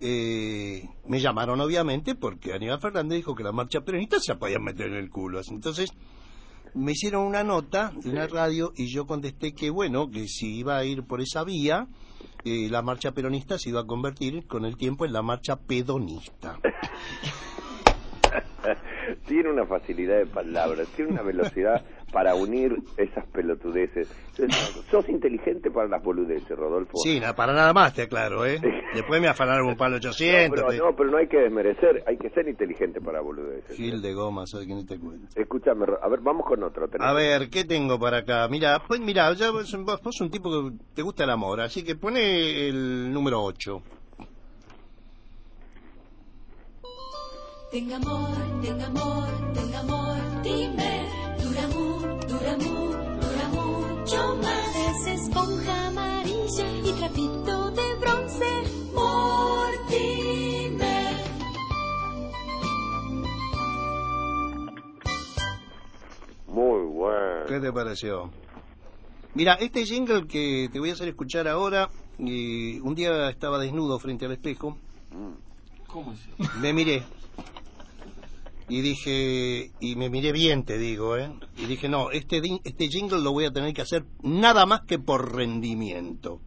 [0.00, 4.86] eh, me llamaron obviamente porque Aníbal Fernández dijo que la marcha peronista se podían meter
[4.88, 5.40] en el culo.
[5.50, 5.90] Entonces
[6.74, 10.76] me hicieron una nota de una radio y yo contesté que bueno, que si iba
[10.76, 11.88] a ir por esa vía,
[12.70, 16.58] la marcha peronista se iba a convertir con el tiempo en la marcha pedonista.
[19.26, 24.08] tiene una facilidad de palabras, tiene una velocidad para unir esas pelotudeces.
[24.38, 26.98] Entonces, sos inteligente para las boludeces, Rodolfo.
[26.98, 28.60] Sí, na- para nada más, te aclaro, ¿eh?
[28.94, 30.18] Después me afanaron un palo 800.
[30.48, 33.76] No, pero, te- no, pero no hay que desmerecer, hay que ser inteligente para boludeces.
[33.76, 35.28] Gil de goma, soy que no te cuento.
[35.34, 36.88] Escúchame, a ver, vamos con otro.
[36.88, 38.46] tenés- A ver, ¿qué tengo para acá?
[38.48, 41.84] Mira, pues mira, ya vos, vos sos un tipo que te gusta el amor, así
[41.84, 43.82] que pone el número 8.
[47.70, 51.06] Tenga amor, tenga amor, tenga amor, dime.
[51.42, 54.76] Dura mu, dura mu, dura mucho más.
[54.76, 58.46] Es esponja amarilla y trapito de bronce.
[58.94, 60.36] Mortimer.
[66.46, 67.46] Muy bueno.
[67.48, 68.30] ¿Qué te pareció?
[69.34, 73.98] Mira, este jingle que te voy a hacer escuchar ahora, y un día estaba desnudo
[73.98, 74.78] frente al espejo,
[75.86, 76.20] ¿Cómo es?
[76.60, 77.02] me miré
[78.68, 81.30] y dije, y me miré bien, te digo, ¿eh?
[81.56, 84.98] Y dije, no, este, este jingle lo voy a tener que hacer nada más que
[84.98, 86.40] por rendimiento.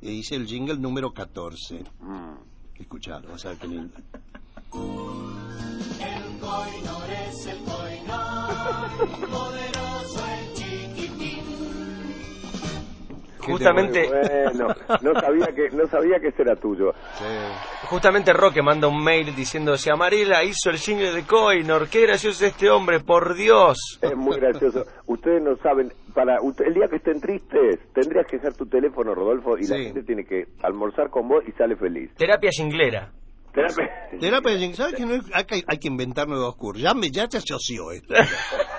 [0.00, 1.84] E hice el jingle número 14.
[2.78, 3.94] Escuchalo, vas a ver qué lindo.
[6.00, 10.35] El coinor es el coinor, poderoso el
[13.52, 16.92] Justamente, Bueno, no sabía que no sabía que ese era tuyo.
[17.84, 22.44] justamente Roque manda un mail diciendo si Amarela hizo el single de Coinor, qué gracioso
[22.44, 23.98] es este hombre, por Dios.
[24.02, 24.84] Es muy gracioso.
[25.06, 29.14] Ustedes no saben, para usted- el día que estén tristes, tendrías que hacer tu teléfono,
[29.14, 32.10] Rodolfo, y la gente tiene que almorzar con vos y sale feliz.
[32.16, 33.12] Terapia jinglera.
[33.54, 33.88] Terapia.
[34.20, 34.74] Terapia.
[34.74, 36.82] ¿Sabes que no hay, hay que inventar nuevos cursos?
[36.82, 38.12] Ya, me, ya se asoció esto.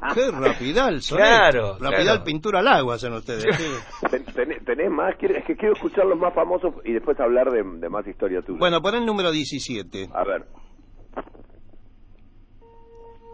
[0.14, 1.76] Qué rapidal, son Claro.
[1.78, 2.24] Rapidal claro.
[2.24, 3.44] pintura al agua hacen ustedes.
[3.56, 3.64] sí.
[4.10, 5.14] Ten- tenés, tenés más?
[5.16, 8.40] Quiero- Es que quiero escuchar los más famosos y después hablar de, de más historia
[8.42, 8.58] tuya.
[8.58, 10.08] Bueno, pon el número 17.
[10.12, 10.46] A ver.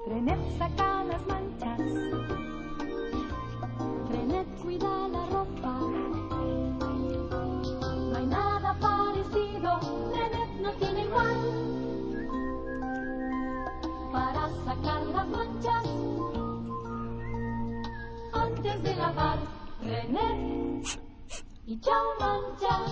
[0.08, 1.80] Renet saca las manchas.
[4.10, 5.80] Renet cuida la ropa.
[8.10, 9.80] No hay nada parecido.
[10.14, 11.36] Renet no tiene igual.
[14.12, 15.95] Para sacar las manchas.
[18.68, 19.38] Antes de lavar.
[19.82, 20.86] Renet.
[21.66, 22.84] Y chao mancha.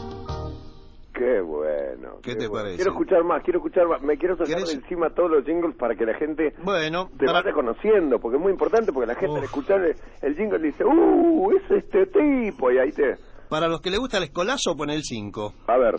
[1.15, 2.19] Qué bueno.
[2.23, 2.53] ¿Qué te bueno.
[2.65, 2.77] parece?
[2.77, 4.03] Quiero escuchar más, quiero escuchar más.
[4.03, 7.41] Me quiero sacar de encima todos los jingles para que la gente Bueno, te para-
[7.43, 10.85] vaya conociendo, porque es muy importante, porque la gente al escuchar el, el jingle dice,
[10.85, 11.51] ¡Uh!
[11.53, 13.17] Es este tipo, y ahí te...
[13.49, 15.55] Para los que les gusta el escolazo, pon el 5.
[15.69, 15.95] A ver.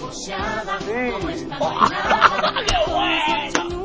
[0.00, 0.78] Boceada,
[1.12, 3.83] como esta no hay nada.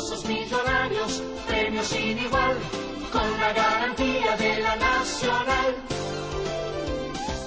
[0.00, 2.56] Pozos millonarios, premios sin igual,
[3.12, 5.74] con la garantía de la Nacional.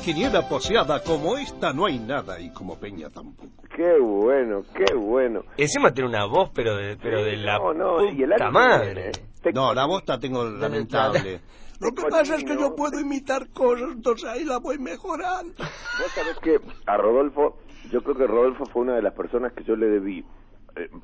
[0.05, 3.49] Quiniela poseada, como esta no hay nada y como Peña tampoco.
[3.75, 5.41] Qué bueno, qué bueno.
[5.57, 8.45] Encima tiene una voz, pero de, pero de la No, no, y el puta año
[8.45, 9.11] que madre.
[9.41, 11.41] te- No, la voz la tengo lamentable.
[11.79, 15.55] Lo que pasa es que yo puedo imitar cosas, entonces ahí la voy mejorando.
[15.57, 17.57] Vos sabés que a Rodolfo,
[17.91, 20.23] yo creo que Rodolfo fue una de las personas que yo le debí eh,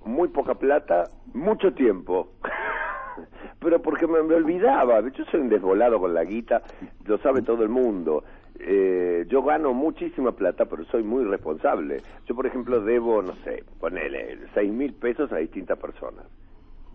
[0.06, 2.34] muy poca plata, mucho tiempo.
[3.60, 6.62] Pero porque me, me olvidaba, yo soy un desvolado con la guita,
[7.06, 8.24] lo sabe todo el mundo.
[8.62, 12.02] Eh, yo gano muchísima plata, pero soy muy responsable.
[12.26, 16.26] Yo, por ejemplo, debo, no sé, ponele seis mil pesos a distintas personas.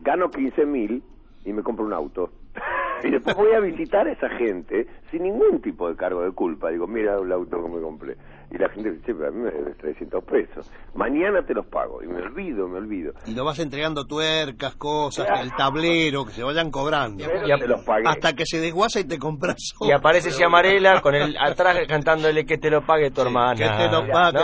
[0.03, 1.03] Gano 15 mil
[1.45, 2.31] y me compro un auto.
[3.03, 6.71] Y después voy a visitar a esa gente sin ningún tipo de cargo de culpa.
[6.71, 8.17] Digo, mira el auto que me compré.
[8.51, 10.71] Y la gente dice, pero a mí me debes 300 pesos.
[10.95, 12.03] Mañana te los pago.
[12.03, 13.13] Y me olvido, me olvido.
[13.27, 17.25] Y lo vas entregando tuercas, cosas, el tablero, que se vayan cobrando.
[17.27, 18.05] Pero te los pagué.
[18.07, 22.59] Hasta que se desguasa y te compras Y aparece Ciamarela con el atrás cantándole que
[22.59, 23.55] te lo pague tu hermana.
[23.55, 24.39] que te lo pague,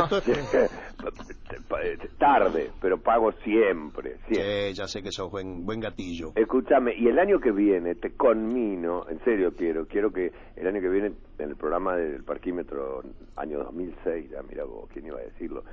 [2.19, 4.69] Tarde, pero pago siempre, siempre.
[4.71, 6.33] Sí, ya sé que sos buen, buen gatillo.
[6.35, 10.81] Escúchame, y el año que viene te conmino, en serio quiero, quiero que el año
[10.81, 13.03] que viene en el programa del parquímetro
[13.37, 15.65] año 2006, ya mira vos, quién iba a decirlo,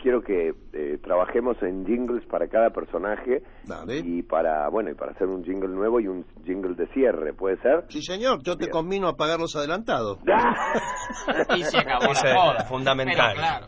[0.00, 3.42] quiero que eh, trabajemos en jingles para cada personaje
[4.04, 7.56] y para, bueno, y para hacer un jingle nuevo y un jingle de cierre, ¿puede
[7.60, 7.84] ser?
[7.88, 10.18] Sí, señor, yo te convino a pagar los adelantados.
[11.56, 13.32] Y se acabó la fundamental.
[13.34, 13.66] Pero claro.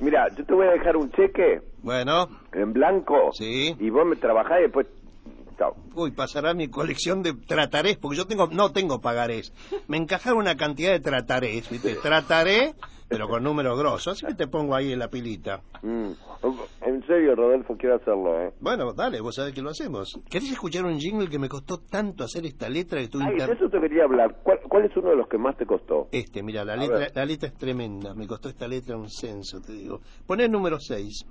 [0.00, 2.28] Mira, yo te voy a dejar un cheque Bueno.
[2.52, 3.74] en blanco Sí.
[3.78, 4.86] y vos me trabajás y después...
[5.58, 5.76] Chao.
[5.94, 9.52] Uy, pasará mi colección de tratarés, porque yo tengo, no tengo pagarés.
[9.88, 11.94] Me encajaron una cantidad de tratarés, ¿viste?
[11.96, 12.74] Trataré,
[13.08, 15.62] pero con números grosos, así que te pongo ahí en la pilita.
[15.82, 16.10] Mm.
[16.82, 18.52] En serio, Rodolfo, quiero hacerlo, ¿eh?
[18.60, 20.18] Bueno, dale, vos sabés que lo hacemos.
[20.28, 23.48] ¿Querés escuchar un jingle que me costó tanto hacer esta letra que estuve Ay, inter-
[23.48, 24.40] de eso te quería hablar.
[24.42, 26.08] ¿Cuál, cuál es uno de los que más te costó?
[26.12, 27.12] Este, mira, la A letra, ver.
[27.14, 28.14] la letra es tremenda.
[28.14, 30.00] Me costó esta letra un censo, te digo.
[30.26, 31.24] Poné el número 6.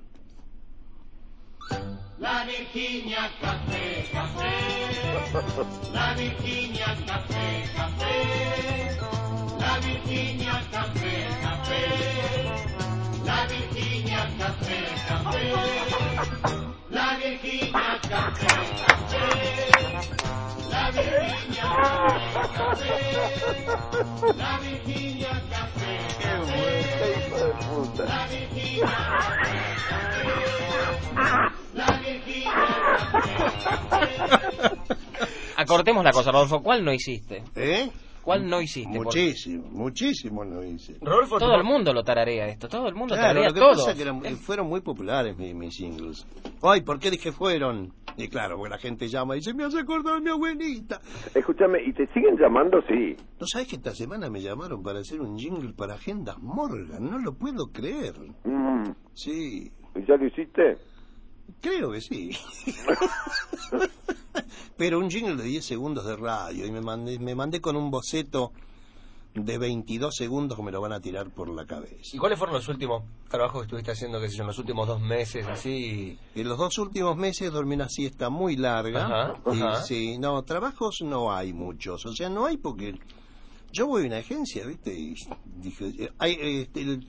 [1.70, 4.54] La Virginia café, café.
[5.94, 8.98] La Virginia café, café.
[9.60, 11.84] La Virginia café, café.
[13.26, 15.44] La Virginia café, café.
[16.92, 18.50] La Virginia café,
[18.88, 19.28] café.
[20.70, 21.70] La Virginia
[22.52, 23.28] café, café.
[24.34, 26.64] La Virginia café, café.
[28.04, 28.94] La Virginia
[29.84, 30.63] La
[35.58, 36.62] Acortemos la cosa, Rodolfo.
[36.62, 37.44] ¿Cuál no hiciste?
[37.56, 37.90] ¿Eh?
[38.24, 38.98] ¿Cuál no hiciste?
[38.98, 40.96] Muchísimo, muchísimo no hice.
[41.02, 42.70] Rodolfo, Todo el mundo lo tararea esto.
[42.70, 43.72] Todo el mundo Claro, tararea lo que todo.
[43.74, 46.26] pasa es que eran- eh, fueron muy populares mis, mis singles.
[46.62, 47.94] Ay, ¿por qué dije fueron?
[48.16, 51.02] Y claro, porque la gente llama y dice, me hace acordar a mi abuelita.
[51.36, 52.80] Escúchame, ¿y te siguen llamando?
[52.88, 53.16] Sí.
[53.40, 57.04] ¿No sabes que esta semana me llamaron para hacer un jingle para Agendas Morgan?
[57.10, 58.14] No lo puedo creer.
[58.46, 58.92] Mm.
[59.14, 60.78] Sí, ¿Y ya lo hiciste?
[61.62, 62.32] creo que sí.
[64.78, 67.92] Pero un jingle de 10 segundos de radio y me mandé, me mandé con un
[67.92, 68.52] boceto
[69.34, 72.16] de 22 segundos que me lo van a tirar por la cabeza.
[72.16, 74.88] ¿Y cuáles fueron los últimos trabajos que estuviste haciendo, qué sé yo, en los últimos
[74.88, 76.18] dos meses, así?
[76.36, 79.06] En los dos últimos meses dormí una siesta muy larga.
[79.06, 79.82] Ajá, y ajá.
[79.84, 82.06] sí, no, trabajos no hay muchos.
[82.06, 82.96] O sea, no hay porque
[83.72, 84.94] yo voy a una agencia, ¿viste?
[84.94, 85.16] Y
[85.46, 87.08] dije, eh, hay, este, el-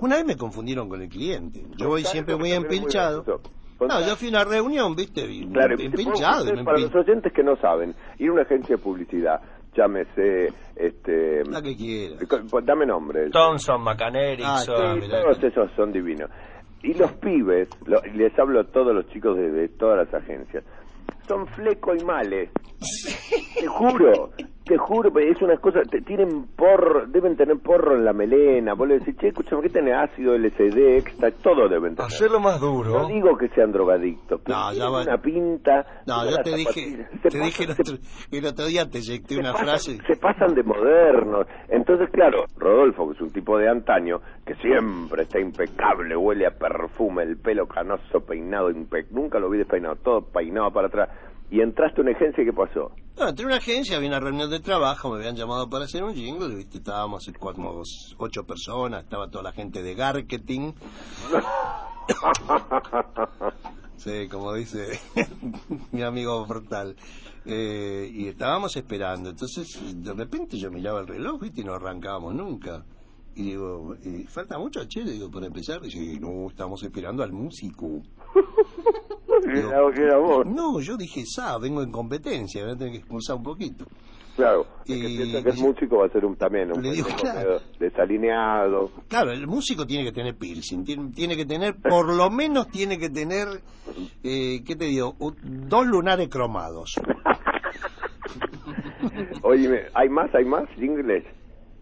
[0.00, 1.64] una vez me confundieron con el cliente.
[1.76, 2.50] Yo voy siempre muy.
[2.54, 3.98] Contá.
[4.00, 5.22] No, yo fui a una reunión, ¿viste?
[5.22, 9.40] Y Claro, me para los oyentes que no saben, ir a una agencia de publicidad
[9.74, 11.44] llámese, este...
[11.44, 12.16] La que quiera.
[12.28, 13.30] co- Dame nombre.
[13.30, 15.00] Thompson, McCann Sí, Erickson.
[15.08, 16.28] todos esos son divinos.
[16.82, 20.22] Y los pibes, lo- y les hablo a todos los chicos de, de todas las
[20.22, 20.64] agencias,
[21.28, 22.50] son fleco y males.
[23.60, 24.30] Te juro,
[24.66, 28.74] te juro, es una cosa, te, tienen porro, deben tener porro en la melena.
[28.74, 31.30] Vos le decís, che, escúchame, ¿qué tenés ácido, LSD, extra?
[31.32, 32.06] Todo deben tener.
[32.06, 33.06] Hacerlo más No duro.
[33.08, 35.02] digo que sean drogadictos, pero No, ya va.
[35.02, 35.86] una pinta.
[36.06, 37.94] No, yo te dije, te dije el otro,
[38.30, 39.98] el otro día te inyecté una pasan- frase.
[40.06, 41.46] se pasan de modernos.
[41.68, 46.52] Entonces, claro, Rodolfo, que es un tipo de antaño, que siempre está impecable, huele a
[46.52, 51.08] perfume, el pelo canoso, peinado, impe- nunca lo vi despeinado, todo peinado para atrás.
[51.50, 52.92] Y entraste a una agencia ¿qué pasó?
[53.18, 56.04] No, entré a una agencia, había una reunión de trabajo, me habían llamado para hacer
[56.04, 56.78] un jingle, ¿viste?
[56.78, 57.82] estábamos como
[58.18, 60.72] ocho personas, estaba toda la gente de marketing.
[64.00, 64.98] Sí, como dice
[65.92, 66.96] mi amigo Portal.
[67.44, 69.28] Eh, y estábamos esperando.
[69.28, 71.60] Entonces, de repente yo miraba el reloj, ¿viste?
[71.60, 72.82] Y no arrancábamos nunca.
[73.34, 73.94] Y digo,
[74.28, 75.04] ¿falta mucho, che?
[75.04, 75.80] Le digo, para empezar.
[75.82, 78.00] Y dice, no, estamos esperando al músico.
[79.44, 80.46] Era vos.
[80.46, 83.84] no, yo dije, sa, vengo en competencia, voy a tener que expulsar un poquito.
[84.36, 87.08] Claro, el Y- que piensa que es músico va a ser un, también un digo,
[87.20, 87.60] claro.
[87.78, 88.90] desalineado.
[89.08, 92.98] Claro, el músico tiene que tener piercing, tiene, tiene que tener, por lo menos tiene
[92.98, 93.48] que tener,
[94.22, 95.16] eh, ¿qué te digo?
[95.18, 95.36] Un-
[95.68, 96.94] dos lunares cromados.
[99.42, 100.32] Oye, ¿hay más?
[100.34, 101.24] ¿Hay más jingles?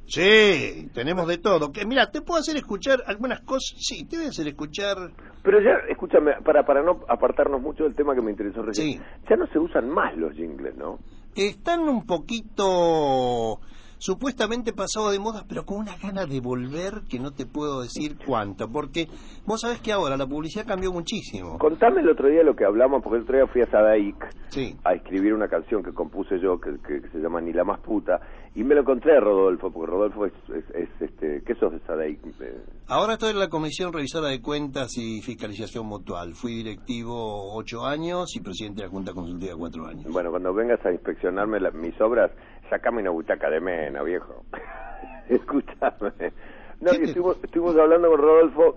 [0.07, 1.71] Sí, tenemos de todo.
[1.71, 3.77] Que, mira, ¿te puedo hacer escuchar algunas cosas?
[3.79, 4.97] Sí, te voy a hacer escuchar...
[5.43, 9.37] Pero ya, escúchame, para, para no apartarnos mucho del tema que me interesó recién, ya
[9.37, 10.99] no se usan más los jingles, ¿no?
[11.35, 13.61] Están un poquito
[13.99, 18.17] supuestamente pasados de moda, pero con una gana de volver que no te puedo decir
[18.27, 19.07] cuánto, porque
[19.47, 21.59] vos sabés que ahora la publicidad cambió muchísimo.
[21.59, 24.17] Contame el otro día lo que hablamos, porque el otro día fui a Sadaic
[24.49, 24.77] Sí.
[24.85, 27.81] a escribir una canción que compuse yo, que, que- que se llama Ni la más
[27.81, 28.21] puta,
[28.55, 31.81] y me lo encontré a Rodolfo, porque Rodolfo es, es, es, este, ¿qué sos de
[31.81, 32.19] Sadaic?
[32.41, 36.35] Eh, Ahora estoy en la Comisión Revisora de Cuentas y Fiscalización Mutual.
[36.35, 40.11] Fui directivo ocho años y presidente de la Junta Consultiva cuatro años.
[40.11, 42.31] Bueno, cuando vengas a inspeccionarme la- mis obras,
[42.69, 44.45] sacame una butaca de mena, viejo.
[45.29, 46.33] Escúchame.
[46.81, 48.77] No, estuvimos, estuvimos hablando con Rodolfo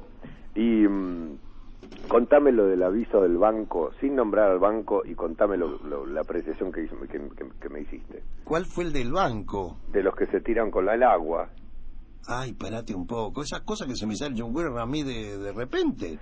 [0.55, 1.37] y mm,
[2.07, 6.21] contame lo del aviso del banco, sin nombrar al banco, y contame lo- lo- la
[6.21, 8.23] apreciación que, hizo- que, que- que me hiciste.
[8.43, 9.77] ¿Cuál fue el del banco?
[9.87, 11.49] De los que se tiran con la, el agua.
[12.27, 13.41] Ay, parate un poco.
[13.41, 14.37] Esas cosas que se me salen
[14.77, 16.19] a mí de, de repente.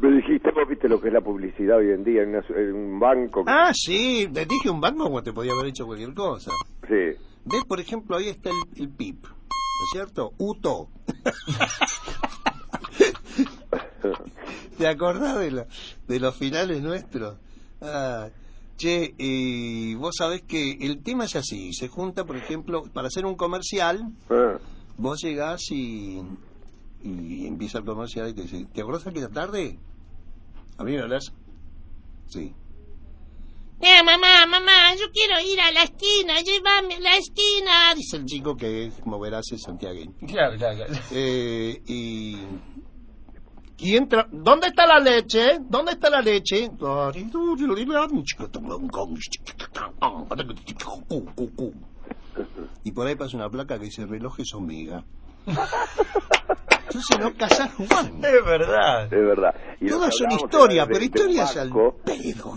[0.00, 2.74] Me dijiste, vos viste lo que es la publicidad hoy en día en, una- en
[2.74, 3.44] un banco.
[3.46, 6.50] Ah, sí, te dije un banco te podía haber hecho cualquier cosa.
[6.88, 7.18] Sí.
[7.44, 10.32] ¿Ves, por ejemplo, ahí está el, el PIP, ¿no es cierto?
[10.38, 10.88] UTO.
[14.78, 15.66] ¿Te acordás de, la-
[16.08, 17.36] de los finales nuestros?
[17.80, 18.28] Ah,
[18.76, 21.72] che, y vos sabés que el tema es así.
[21.72, 24.58] Se junta, por ejemplo, para hacer un comercial, Ah,
[24.96, 26.20] vos llegás y,
[27.04, 29.78] y empieza el comercial y te dice, ¿te acordás aquella tarde?
[30.78, 31.32] ¿A mí me hablas?
[32.28, 32.54] Sí.
[33.80, 37.94] Eh, mamá, mamá, yo quiero ir a la esquina, llévame a la esquina.
[37.94, 40.14] Dice el chico que es, como verás, es santiagueño.
[40.26, 40.94] Claro, claro, claro.
[41.10, 42.38] Eh, y...
[43.78, 44.26] y entra...
[44.32, 45.58] ¿Dónde está la leche?
[45.68, 46.70] ¿Dónde está la leche?
[52.84, 55.04] Y por ahí pasa una placa que dice relojes hormiga.
[56.86, 58.26] Entonces no casás jugando.
[58.28, 59.04] Es verdad.
[59.04, 59.54] Es verdad.
[59.80, 60.00] Y era de-
[60.86, 61.70] pero de historias un al
[62.04, 62.52] pedo.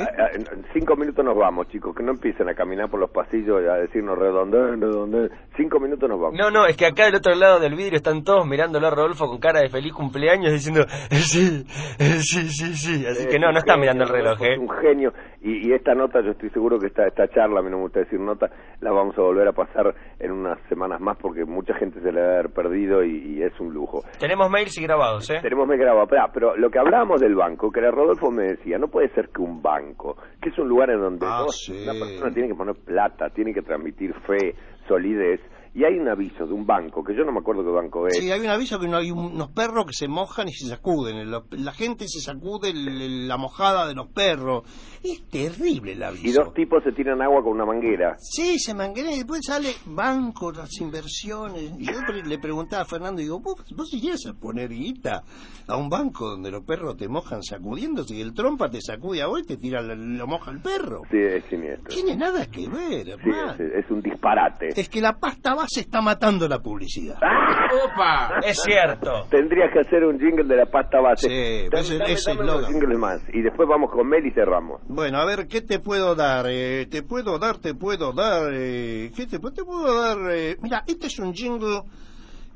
[0.00, 1.94] Ah, ah, En en cinco minutos nos vamos, chicos.
[1.96, 5.30] Que no empiecen a caminar por los pasillos y a decirnos redondén, redondén.
[5.56, 6.38] Cinco minutos nos vamos.
[6.38, 9.26] No, no, es que acá del otro lado del vidrio están todos mirándolo a Rodolfo
[9.26, 11.64] con cara de feliz cumpleaños diciendo, "Eh, sí,
[11.98, 13.06] eh, sí, sí, sí.
[13.06, 14.58] Así que no, no están mirando el reloj, Es ¿eh?
[14.58, 15.12] un genio.
[15.42, 17.82] Y, y esta nota, yo estoy seguro que esta, esta charla, a mí no me
[17.84, 18.50] gusta decir nota,
[18.80, 22.20] la vamos a volver a pasar en unas semanas más porque mucha gente se la
[22.20, 24.02] debe haber perdido y, y es un lujo.
[24.18, 25.38] Tenemos mails y grabados, ¿eh?
[25.42, 28.78] Tenemos me grabado, pero, pero lo que hablábamos del banco, que era Rodolfo me decía,
[28.78, 31.72] no puede ser que un banco, que es un lugar en donde Ah, vos- sí.
[31.82, 34.54] una persona tiene que poner plata, tiene que transmitir fe,
[34.86, 35.40] solidez,
[35.72, 38.16] y hay un aviso de un banco, que yo no me acuerdo qué banco es,
[38.18, 40.66] Sí, hay un aviso que no hay un- unos perros que se mojan y se
[40.68, 41.30] sacuden.
[41.30, 44.64] La gente se sacude el- la mojada de los perros.
[45.04, 46.26] Es terrible el aviso.
[46.28, 48.16] y dos tipos se tiran agua con una manguera.
[48.18, 51.72] Sí, se manguea y después sale banco, las inversiones.
[51.78, 55.22] Y yo le preguntaba a Fernando, digo, ¿vos, vos irías a poner guita
[55.68, 59.26] a un banco donde los perros te mojan sacudiéndose y el trompa te sacude a
[59.28, 61.02] vos y te tira, lo moja el perro?
[61.10, 61.88] Sí, es siniestro.
[61.94, 64.68] Tiene nada que ver, Sí, es, es un disparate.
[64.76, 67.16] Es que la pasta base está matando la publicidad.
[67.16, 68.40] ¡Opa!
[68.44, 69.26] Es cierto.
[69.30, 71.28] Tendrías que hacer un jingle de la pasta base.
[71.28, 72.72] Sí, Dame- ese- dame- ese dame unos eslogan.
[72.72, 73.20] jingles más.
[73.32, 74.80] Y después vamos con Mel y cerramos.
[74.88, 76.46] Bueno, a ver, ¿qué te puedo dar?
[76.48, 78.50] Eh, te puedo dar, te puedo dar...
[78.52, 80.18] eh, ¿Qué te, te puedo dar?
[80.32, 81.82] eh, mira, este es un jingle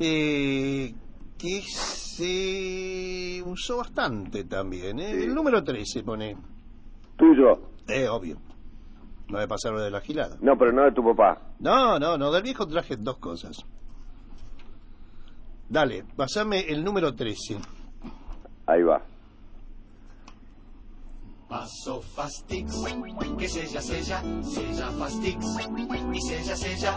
[0.01, 0.93] eh,
[1.39, 4.99] que se usó bastante también.
[4.99, 5.11] ¿eh?
[5.25, 6.37] El número 13 pone.
[7.17, 7.61] Tuyo.
[7.89, 8.39] Eh, obvio.
[9.29, 10.37] No me pasaron de la gilada.
[10.41, 11.41] No, pero no de tu papá.
[11.59, 13.64] No, no, no, del viejo traje dos cosas.
[15.68, 17.59] Dale, pasame el número 13.
[18.66, 19.03] Ahí va.
[21.49, 22.75] Paso Fastix,
[23.39, 25.45] que sella, sella, sella Fastix.
[26.12, 26.97] Y sella, sella,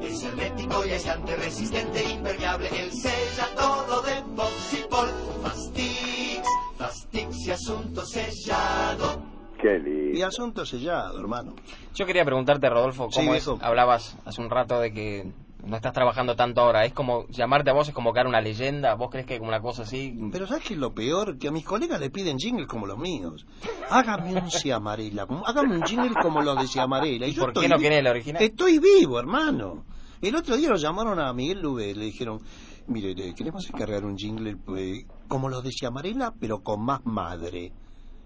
[0.00, 2.68] es hermético y aislante, resistente, impermeable.
[2.68, 5.08] El sella todo de Boxipol.
[5.42, 6.42] Fastix,
[6.76, 9.33] Fastix y asunto sellado.
[9.64, 10.18] Qué lindo.
[10.18, 11.54] Y asunto sellado, hermano.
[11.94, 13.46] Yo quería preguntarte, Rodolfo, Sí, ¿cómo es?
[13.46, 13.58] viejo.
[13.64, 15.32] Hablabas hace un rato de que
[15.64, 16.84] no estás trabajando tanto ahora.
[16.84, 18.94] Es como llamarte a vos, es como crear una leyenda.
[18.94, 20.14] ¿Vos crees que como una cosa así?
[20.30, 21.38] Pero ¿sabes qué es lo peor?
[21.38, 23.46] Que a mis colegas le piden jingles como los míos.
[23.88, 27.26] Hágame un Ciamarela, como- hágame un jingle como los de Ciamarela.
[27.26, 28.42] ¿Y yo por qué estoy no querés el original?
[28.42, 29.86] Estoy vivo, hermano.
[30.20, 32.40] El otro día lo llamaron a Miguel Lube, le dijeron,
[32.86, 37.72] mire, queremos encargar un jingle pues, como los de Ciamarela, pero con más madre.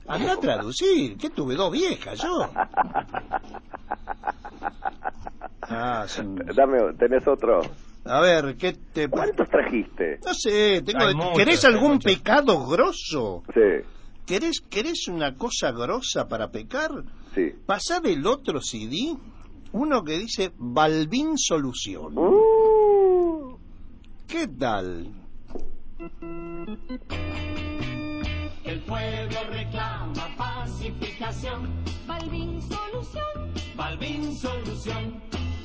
[0.08, 2.48] Anda a traducir, que tuve dos viejas yo.
[5.62, 6.22] Ah, sí.
[6.54, 7.60] Dame, ¿tenés otro?
[8.04, 9.08] A ver, ¿qué te...
[9.08, 10.18] ¿Cuántos trajiste?
[10.24, 12.12] No sé, tengo Hay de- muchos, ¿querés algún muchos.
[12.14, 13.42] pecado grosso?
[13.52, 13.86] Sí.
[14.26, 16.90] ¿Querés, ¿Querés una cosa grosa para pecar?
[17.34, 17.52] Sí.
[17.66, 19.14] Pasá del otro CD
[19.72, 22.16] uno que dice Balvin Solución.
[22.16, 23.58] Uh.
[24.26, 25.12] ¿Qué tal?
[28.68, 31.70] El pueblo reclama pacificación.
[32.06, 33.54] Balvin Solución.
[33.74, 35.22] Balvin Solución.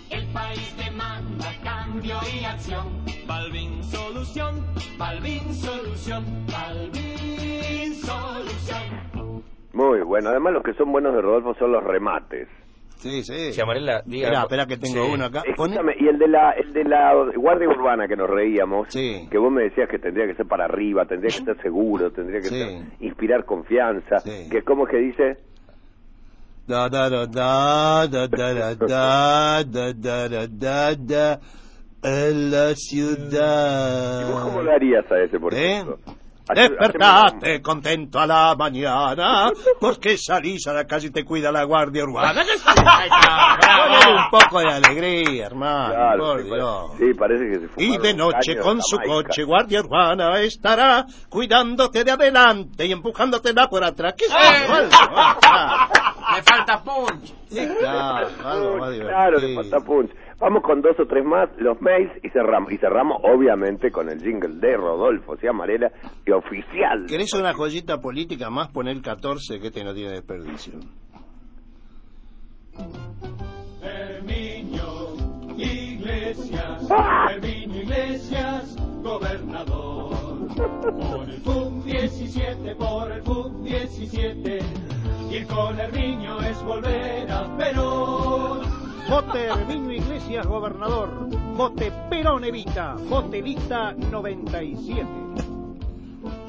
[0.09, 3.03] El país demanda cambio y acción.
[3.27, 4.65] Balvin Solución.
[4.97, 6.23] Balvin Solución.
[6.49, 9.33] Balvin Solución.
[9.73, 10.29] Muy bueno.
[10.29, 12.47] Además, los que son buenos de Rodolfo son los remates.
[13.03, 13.51] Sí, sí.
[13.53, 14.27] Ciamarela, diga.
[14.27, 15.11] Espera, espera que tengo Sí.
[15.13, 15.43] uno acá.
[15.45, 19.51] Escúchame, y el de la el de la Guardia Urbana que nos reíamos, que vos
[19.51, 22.59] me decías que tendría que ser para arriba, tendría que ser seguro, tendría que Sí.
[22.59, 25.37] ser- inspirar confianza, que es como que dice,
[26.65, 31.39] Da da da da da da da da da da da da da
[32.03, 34.31] en la ciudad.
[34.43, 35.73] ¿cómo lo harías a ese, por ¿Eh?
[35.73, 35.99] ejemplo?
[36.53, 42.03] Despertate contento a la mañana, porque salís a la calle y te cuida la guardia
[42.03, 42.43] urbana.
[44.09, 46.91] Un poco de alegría, hermano, Claro, por sí, Dios.
[46.91, 52.03] pare- sí, parece que se Y de noche con su coche guardia urbana estará cuidándote
[52.03, 54.13] de adelante y empujándotela por atrás.
[54.17, 55.87] ¿Qué ah,
[56.35, 57.33] Me falta punch.
[57.49, 60.11] sí, claro, algo más Claro, le falta punch.
[60.39, 62.71] Vamos con dos o tres más, los mails y cerramos.
[62.71, 65.91] Y cerramos, obviamente, con el jingle de Rodolfo Ciamarela,
[66.25, 67.05] y oficial.
[67.07, 68.69] ¿Querés una joyita política más?
[68.69, 70.79] Poner 14, que este no tiene desperdicio.
[73.81, 75.15] Herminio
[75.57, 76.89] Iglesias,
[77.29, 80.13] Herminio Iglesias, gobernador.
[80.55, 84.59] Por el FUC 17, por el FUC 17.
[85.31, 88.82] Ir con Herminio es volver a Perón.
[89.09, 91.27] Vote Herminio Iglesias, gobernador.
[91.55, 92.95] Vote Perón Evita.
[92.95, 95.07] Vote lista 97.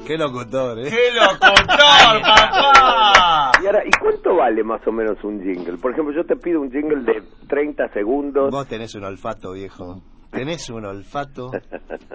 [0.07, 0.89] Qué locutor, ¿eh?
[0.89, 1.67] ¡Qué locutor,
[2.21, 3.51] papá!
[3.61, 5.77] Y ahora, ¿y cuánto vale más o menos un jingle?
[5.77, 8.51] Por ejemplo, yo te pido un jingle de 30 segundos.
[8.51, 10.01] Vos tenés un olfato, viejo.
[10.31, 11.51] Tenés un olfato.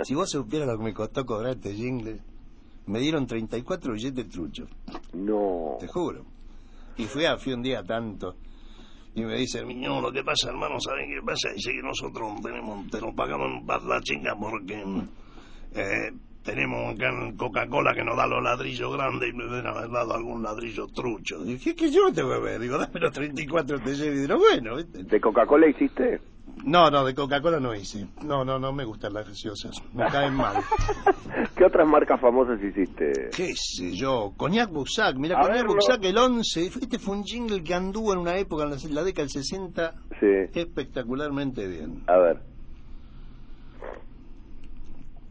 [0.03, 2.21] Si vos supieras lo que me costó cobrar este jingle,
[2.87, 4.69] me dieron 34 billetes truchos.
[5.13, 5.77] No.
[5.79, 6.25] Te juro.
[6.97, 8.35] Y fui, a, fui un día tanto.
[9.15, 11.51] Y me dice, No, lo que pasa, hermano, ¿saben qué pasa?
[11.55, 14.85] Dice que nosotros tenemos, te lo pagamos para la chinga porque
[15.75, 16.95] eh, tenemos
[17.37, 21.45] Coca-Cola que nos da los ladrillos grandes y me deben haber dado algún ladrillo trucho.
[21.45, 22.61] ¿qué, qué, qué yo te voy a ver?
[22.61, 23.91] Digo, dame los 34 te.
[24.07, 24.77] Y digo, bueno.
[24.77, 26.21] ¿De Coca-Cola hiciste?
[26.65, 28.07] No, no, de Coca-Cola no hice.
[28.23, 29.77] No, no, no me gustan las gaseosas.
[29.95, 30.57] Me caen mal.
[31.57, 33.31] ¿Qué otras marcas famosas hiciste?
[33.35, 34.33] ¿Qué sé yo?
[34.37, 35.17] Cognac Bussac.
[35.17, 36.67] Mira, Cognac Bussac el 11.
[36.67, 39.95] Este fue un jingle que anduvo en una época, en la, la década del 60,
[40.21, 40.27] Sí.
[40.61, 42.03] espectacularmente bien.
[42.07, 42.43] A ver.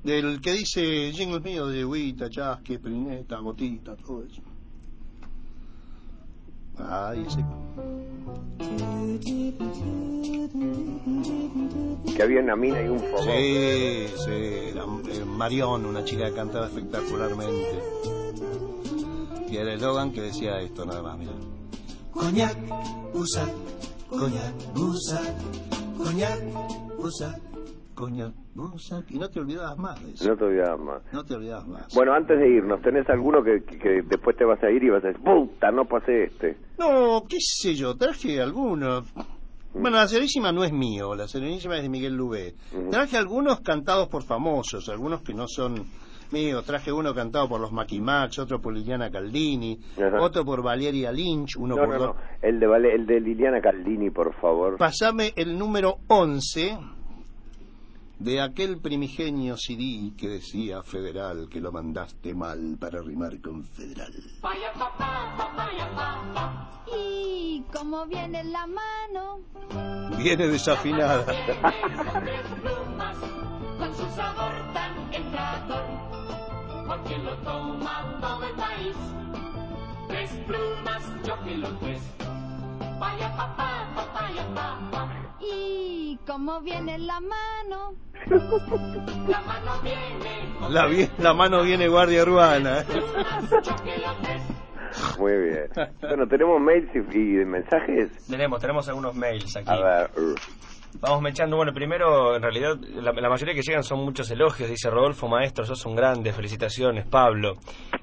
[0.03, 4.41] Del que dice jingle mío de Huita, Chasque, Prineta, Gotita, todo eso.
[6.87, 7.45] Ay, ese.
[12.15, 13.25] Que había una mina y un fogón.
[13.25, 17.79] Sí, sí, la, eh, Marión, una chica que cantaba espectacularmente.
[19.49, 21.31] Y el eslogan que decía esto nada más, mira.
[22.11, 22.57] Coñac,
[23.13, 23.49] Busac,
[24.09, 25.35] Coñac, Busac,
[25.97, 27.48] Coñac, Busac,
[27.99, 28.31] coño,
[29.09, 30.29] y no te olvidabas más de eso.
[30.29, 31.01] No te olvidabas más.
[31.11, 31.93] No te olvidabas más.
[31.93, 35.03] Bueno, antes de irnos, ¿tenés alguno que, que después te vas a ir y vas
[35.03, 36.57] a decir, puta, no pasé este?
[36.77, 39.13] No, qué sé yo, traje algunos.
[39.73, 42.53] Bueno, la Serenísima no es mío, la Serenísima es de Miguel Lubé.
[42.89, 45.85] Traje algunos cantados por famosos, algunos que no son
[46.31, 46.63] míos.
[46.65, 49.77] Traje uno cantado por los Maquimax, otro por Liliana Caldini,
[50.19, 51.99] otro por Valeria Lynch, uno No, por...
[51.99, 54.77] no, no, el de, Vale- el de Liliana Caldini, por favor.
[54.77, 56.77] Pasame el número 11
[58.19, 64.13] de aquel primigenio CD que decía federal que lo mandaste mal para rimar con federal.
[64.41, 66.83] Vaya papá, papaya papá.
[66.95, 69.39] Y como viene la mano,
[70.17, 71.25] Viene desafinada.
[71.25, 73.17] Tres plumas
[73.77, 75.85] con su sabor tan entrador.
[76.87, 78.95] Porque lo toma todo el país.
[80.09, 82.01] Tres plumas, yo que lo tres.
[82.99, 85.07] Vaya papá, papaya papá.
[85.39, 87.95] y como viene la mano,
[89.27, 92.83] La mano viene La, vi- la mano viene guardia urbana.
[95.17, 95.69] Muy bien.
[96.01, 98.11] Bueno, ¿tenemos mails y, y mensajes?
[98.27, 99.69] Tenemos, tenemos algunos mails aquí.
[99.71, 100.09] A ver,
[100.99, 101.55] Vamos mechando.
[101.57, 104.69] Bueno, primero, en realidad, la, la mayoría que llegan son muchos elogios.
[104.69, 106.33] Dice Rodolfo Maestro, sos un grande.
[106.33, 107.53] Felicitaciones, Pablo.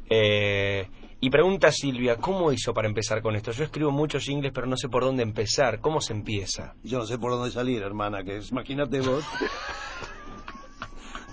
[0.09, 0.89] Eh,
[1.19, 3.51] y pregunta Silvia, ¿cómo hizo para empezar con esto?
[3.51, 5.81] Yo escribo muchos ingles, pero no sé por dónde empezar.
[5.81, 6.75] ¿Cómo se empieza?
[6.83, 9.25] Yo no sé por dónde salir, hermana, que es, imagínate vos.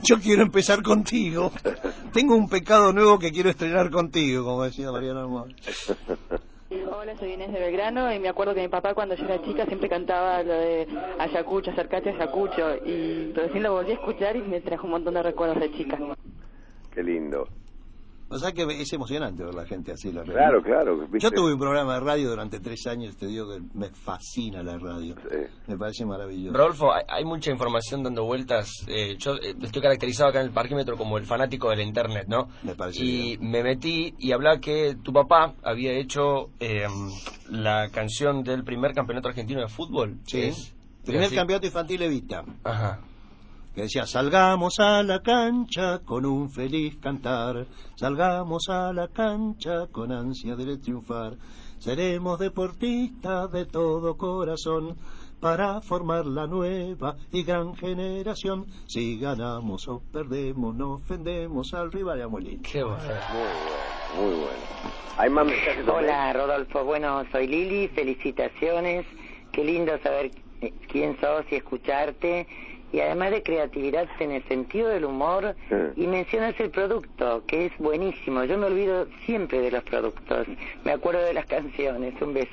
[0.04, 1.52] Yo quiero empezar contigo.
[2.12, 5.50] Tengo un pecado nuevo que quiero estrenar contigo, como decía Mariana Amor.
[6.92, 9.66] Hola, soy Inés de Belgrano y me acuerdo que mi papá cuando yo era chica
[9.66, 10.88] siempre cantaba lo de
[11.20, 15.14] Ayacucho, acercate a Ayacucho y recién lo volví a escuchar y me trajo un montón
[15.14, 15.98] de recuerdos de chica.
[16.94, 17.48] qué lindo.
[18.30, 20.12] O sea que es emocionante ver la gente así.
[20.12, 20.24] La.
[20.24, 20.98] Claro, claro.
[21.08, 21.20] ¿viste?
[21.20, 24.78] Yo tuve un programa de radio durante tres años, te digo que me fascina la
[24.78, 25.16] radio.
[25.68, 26.58] Me parece maravilloso.
[26.58, 28.72] Rodolfo, hay, hay mucha información dando vueltas.
[28.88, 32.26] eh, yo eh, estoy caracterizado acá en el parquímetro como el fanático de la internet,
[32.28, 32.48] ¿no?
[32.64, 36.88] Me parece y me metí y hablaba que tu papá había hecho eh,
[37.50, 40.18] la canción del primer campeonato argentino de fútbol.
[40.26, 40.42] Sí.
[40.44, 40.74] ¿Es?
[41.06, 42.44] Primer campeonato infantil Evita.
[42.64, 43.02] Ajá.
[43.74, 47.66] Que decía, salgamos a la cancha con un feliz cantar,
[47.96, 51.38] salgamos a la cancha con ansia de triunfar,
[51.80, 54.96] seremos deportistas de todo corazón
[55.40, 58.66] para formar la nueva y gran generación.
[58.86, 62.62] Si ganamos o perdemos, no ofendemos al rival de Amolín.
[62.62, 63.00] Qué bueno.
[64.16, 65.04] Muy bueno.
[65.18, 65.88] ¿Hay más mensajes?
[65.88, 69.06] Hola Rodolfo, bueno, soy Lili, felicitaciones,
[69.52, 72.48] qué lindo saber eh, quién sos y escucharte,
[72.94, 75.56] y además de creatividad en el sentido del humor,
[75.96, 80.48] y mencionas el producto, que es buenísimo, yo me olvido siempre de los productos,
[80.86, 82.52] me acuerdo de las canciones, un beso.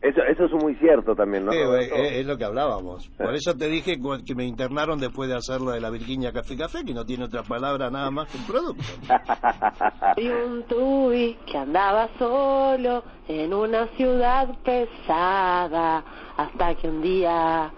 [0.00, 1.52] Eso, eso es muy cierto también, ¿no?
[1.52, 3.08] Eh, eh, es lo que hablábamos.
[3.18, 6.84] Por eso te dije que me internaron después de hacerlo de la Virginia Café Café,
[6.84, 8.84] que no tiene otra palabra nada más que un producto.
[10.16, 16.04] Y un tubi que andaba solo en una ciudad pesada
[16.36, 17.70] hasta que un día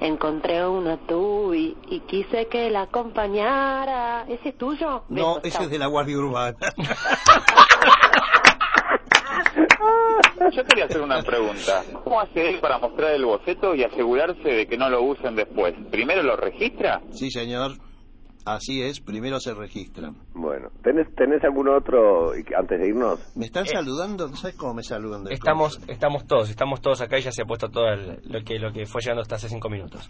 [0.00, 4.24] encontré una tubi y quise que la acompañara.
[4.28, 5.04] ¿Ese es tuyo?
[5.08, 5.64] No, Besos, ese chao.
[5.64, 6.56] es de la Guardia Urbana.
[10.52, 11.82] Yo quería hacer una pregunta.
[12.04, 15.74] ¿Cómo hace él para mostrar el boceto y asegurarse de que no lo usen después?
[15.90, 17.00] ¿Primero lo registra?
[17.12, 17.72] Sí, señor.
[18.44, 20.16] Así es, primero se registran.
[20.34, 23.20] Bueno, ¿tenés, ¿tenés algún otro antes de irnos?
[23.36, 24.26] ¿Me están saludando?
[24.28, 25.30] ¿No sabes cómo me saludan?
[25.30, 28.58] Estamos, estamos todos, estamos todos acá y ya se ha puesto todo el- lo que
[28.58, 30.08] lo que fue llegando hasta hace cinco minutos.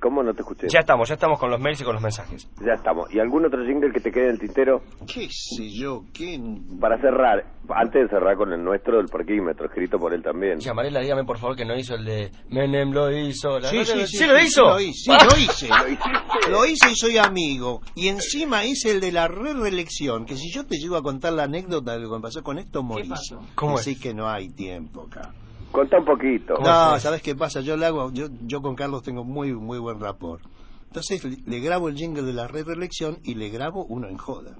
[0.00, 0.66] ¿Cómo no te escuché?
[0.68, 2.48] Ya estamos, ya estamos con los mails y con los mensajes.
[2.64, 3.12] Ya estamos.
[3.12, 4.82] ¿Y algún otro jingle que te quede en el tintero?
[5.06, 6.04] ¿Qué sé yo?
[6.14, 6.78] ¿Quién?
[6.80, 10.58] Para cerrar, antes de cerrar con el nuestro del parquímetro, escrito por él también.
[10.58, 13.58] Llamarela, dígame por favor que no hizo el de Menem lo hizo.
[13.60, 14.62] La- Sí, no, sí, no, sí, lo sí, hizo.
[14.64, 15.68] Lo hice, sí, lo hice.
[16.50, 17.82] Lo hice y soy amigo.
[17.94, 21.32] Y encima hice el de la re reelección, que si yo te llego a contar
[21.34, 23.10] la anécdota de lo que me pasó con esto, morís.
[23.54, 25.32] ¿Cómo Así que no hay tiempo acá.
[25.72, 26.54] Contá un poquito.
[26.54, 27.60] No, ¿sabes qué pasa?
[27.60, 30.42] Yo le hago, yo, yo con Carlos tengo muy, muy buen rapport.
[30.86, 34.56] Entonces le, grabo el jingle de la re reelección y le grabo uno en joda.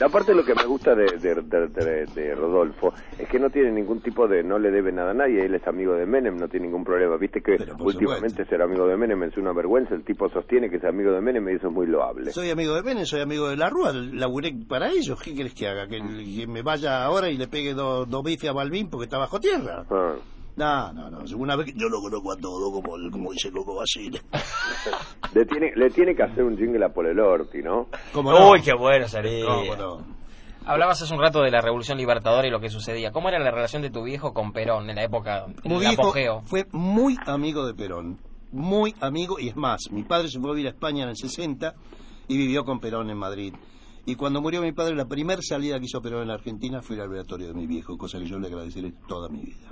[0.00, 3.70] Aparte lo que me gusta de, de, de- de- de Rodolfo es que no tiene
[3.72, 6.48] ningún tipo de, no le debe nada a nadie, él es amigo de Menem, no
[6.48, 7.16] tiene ningún problema.
[7.16, 10.84] Viste que últimamente ser amigo de Menem es una vergüenza, el tipo sostiene que es
[10.84, 12.32] amigo de Menem y eso es muy loable.
[12.32, 15.20] Soy amigo de Benes, soy amigo de la Rúa, laburé para ellos.
[15.22, 15.86] ¿Qué querés que haga?
[15.86, 19.18] ¿Que, que me vaya ahora y le pegue dos dos bifes a Balvin porque está
[19.18, 19.84] bajo tierra?
[19.90, 20.14] Ah.
[20.56, 21.18] No, no, no.
[21.36, 24.20] Una vez que yo lo conozco a todo, como, el- como dice Coco Basile.
[25.34, 27.88] Le tiene, le tiene que hacer un jingle a Paul Elorti, ¿no?
[28.12, 28.50] ¿Cómo no?
[28.50, 29.44] Uy, qué bueno sería.
[29.46, 30.06] ¿Cómo no?
[30.66, 33.10] Hablabas hace un rato de la Revolución Libertadora y lo que sucedía.
[33.10, 35.80] ¿Cómo era la relación de tu viejo con Perón en la época, en Mi el
[35.80, 36.42] viejo apogeo?
[36.46, 38.18] fue muy amigo de Perón.
[38.52, 41.16] muy amigo, y es más, mi padre se fue a vivir a España en el
[41.16, 41.74] 60
[42.28, 43.52] y vivió con Perón en Madrid.
[44.06, 47.00] Y cuando murió mi padre, la primera salida que hizo Perón en la Argentina fue
[47.00, 49.68] al velatorio de mi viejo, cosa que yo le agradeceré toda mi vida.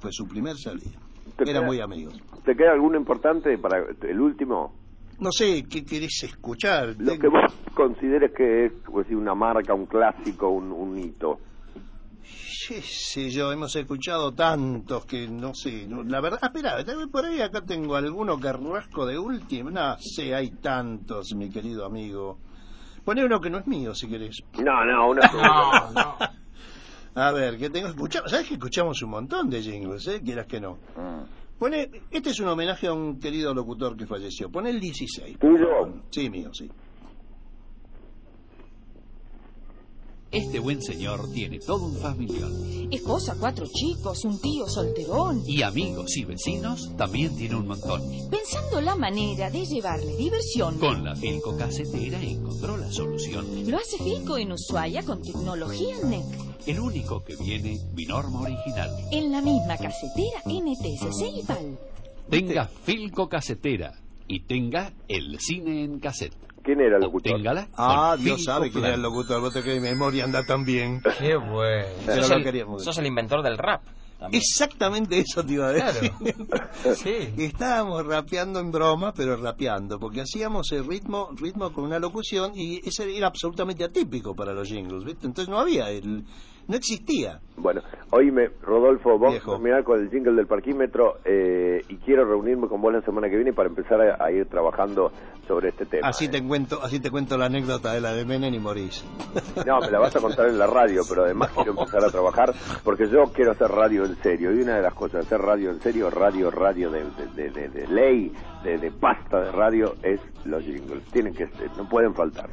[0.00, 1.00] Fue su primer salida.
[1.36, 2.14] ¿Te Eran queda- muy amigos.
[2.44, 4.72] ¿Te queda alguno importante para el último?
[5.18, 6.94] No sé, ¿qué querés escuchar?
[6.98, 11.40] Lo que vos consideres que es pues, una marca, un clásico, un, un hito.
[12.22, 16.76] Sí, sí, yo hemos escuchado tantos que no sé, no- la verdad, ah, espera,
[17.10, 21.84] por ahí acá tengo alguno que rasco de último, no sé, hay tantos, mi querido
[21.84, 22.38] amigo.
[23.06, 24.42] Poné uno que no es mío, si querés.
[24.58, 26.16] No, no, uno no, no.
[27.14, 30.20] A ver, que tengo escuchado, ¿sabes que escuchamos un montón de jingles, eh?
[30.24, 30.76] Quieras que no.
[31.56, 34.50] Pone, este es un homenaje a un querido locutor que falleció.
[34.50, 35.38] Pone el 16.
[35.38, 36.02] ¿Tuyo?
[36.10, 36.68] Sí, mío, sí.
[40.32, 42.52] Este buen señor tiene todo un familión.
[42.92, 45.42] Esposa, cuatro chicos, un tío solterón.
[45.46, 48.02] Y amigos y vecinos también tiene un montón.
[48.30, 53.70] Pensando la manera de llevarle diversión, Con la Filco casetera encontró la solución.
[53.70, 56.24] lo hace Filco en Ushuaia con tecnología NEC.
[56.66, 58.90] El único que viene, Binorma original.
[59.12, 61.78] En la misma casetera NTSC y PAL.
[62.28, 63.92] Tenga Filco casetera
[64.26, 66.34] y tenga el cine en cassette.
[66.66, 67.34] ¿Quién era el locutor?
[67.36, 70.64] Téngala Ah, Dios sabe quién era el locutor, vos te crees, mi memoria anda tan
[70.64, 71.00] bien.
[71.20, 71.86] Qué bueno.
[72.04, 73.82] Pero sos, el, queríamos sos el inventor del rap.
[74.18, 74.42] también.
[74.42, 76.10] Exactamente eso te iba a decir.
[77.38, 82.80] Estábamos rapeando en broma, pero rapeando, porque hacíamos el ritmo, ritmo con una locución y
[82.86, 85.26] ese era absolutamente atípico para los jingles, ¿viste?
[85.28, 86.24] Entonces no había, el,
[86.68, 87.40] no existía.
[87.56, 92.80] Bueno, oíme, Rodolfo, vos terminar con el jingle del parquímetro eh, y quiero reunirme con
[92.82, 95.10] vos la semana que viene para empezar a, a ir trabajando
[95.48, 96.08] sobre este tema.
[96.08, 99.04] Así te cuento, así te cuento la anécdota de la de Menem y Morís.
[99.66, 102.52] No, me la vas a contar en la radio, pero además quiero empezar a trabajar
[102.84, 104.52] porque yo quiero hacer radio en serio.
[104.52, 107.50] Y una de las cosas de hacer radio en serio, radio, radio de, de, de-
[107.50, 108.32] de- de ley,
[108.64, 111.02] de, de pasta de radio, es los jingles.
[111.12, 112.50] Tienen que ser, no pueden faltar.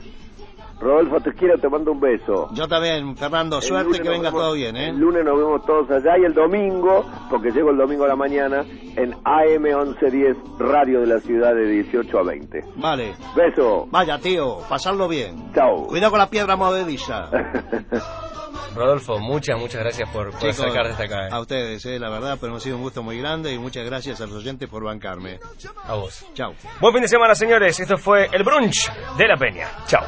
[0.80, 2.49] Rodolfo, te quiero, te mando un beso.
[2.53, 4.89] Yo también, Fernando, suerte que venga vemos- todo bien, ¿eh?
[4.89, 8.15] El lunes nos vemos todos allá y el domingo, porque llego el domingo a la
[8.17, 8.65] mañana,
[8.97, 12.59] en AM 1110, radio de la ciudad de 18 a 20.
[12.76, 13.13] Vale.
[13.36, 13.88] Beso.
[13.91, 15.51] Vaya, tío, pasarlo bien.
[15.53, 15.88] Chao.
[15.88, 17.30] Cuidado con la piedra movediza.
[18.76, 21.30] Rodolfo, muchas, muchas gracias por, por Chicos, acercarte hasta eh.
[21.32, 24.22] A ustedes, eh, la verdad, pero ha sido un gusto muy grande y muchas gracias
[24.22, 25.39] a los oyentes por bancarme.
[25.86, 26.26] A vos.
[26.34, 26.53] Chao.
[26.80, 27.80] Buen fin de semana, señores.
[27.80, 29.68] Esto fue el brunch de la Peña.
[29.88, 30.03] Chao.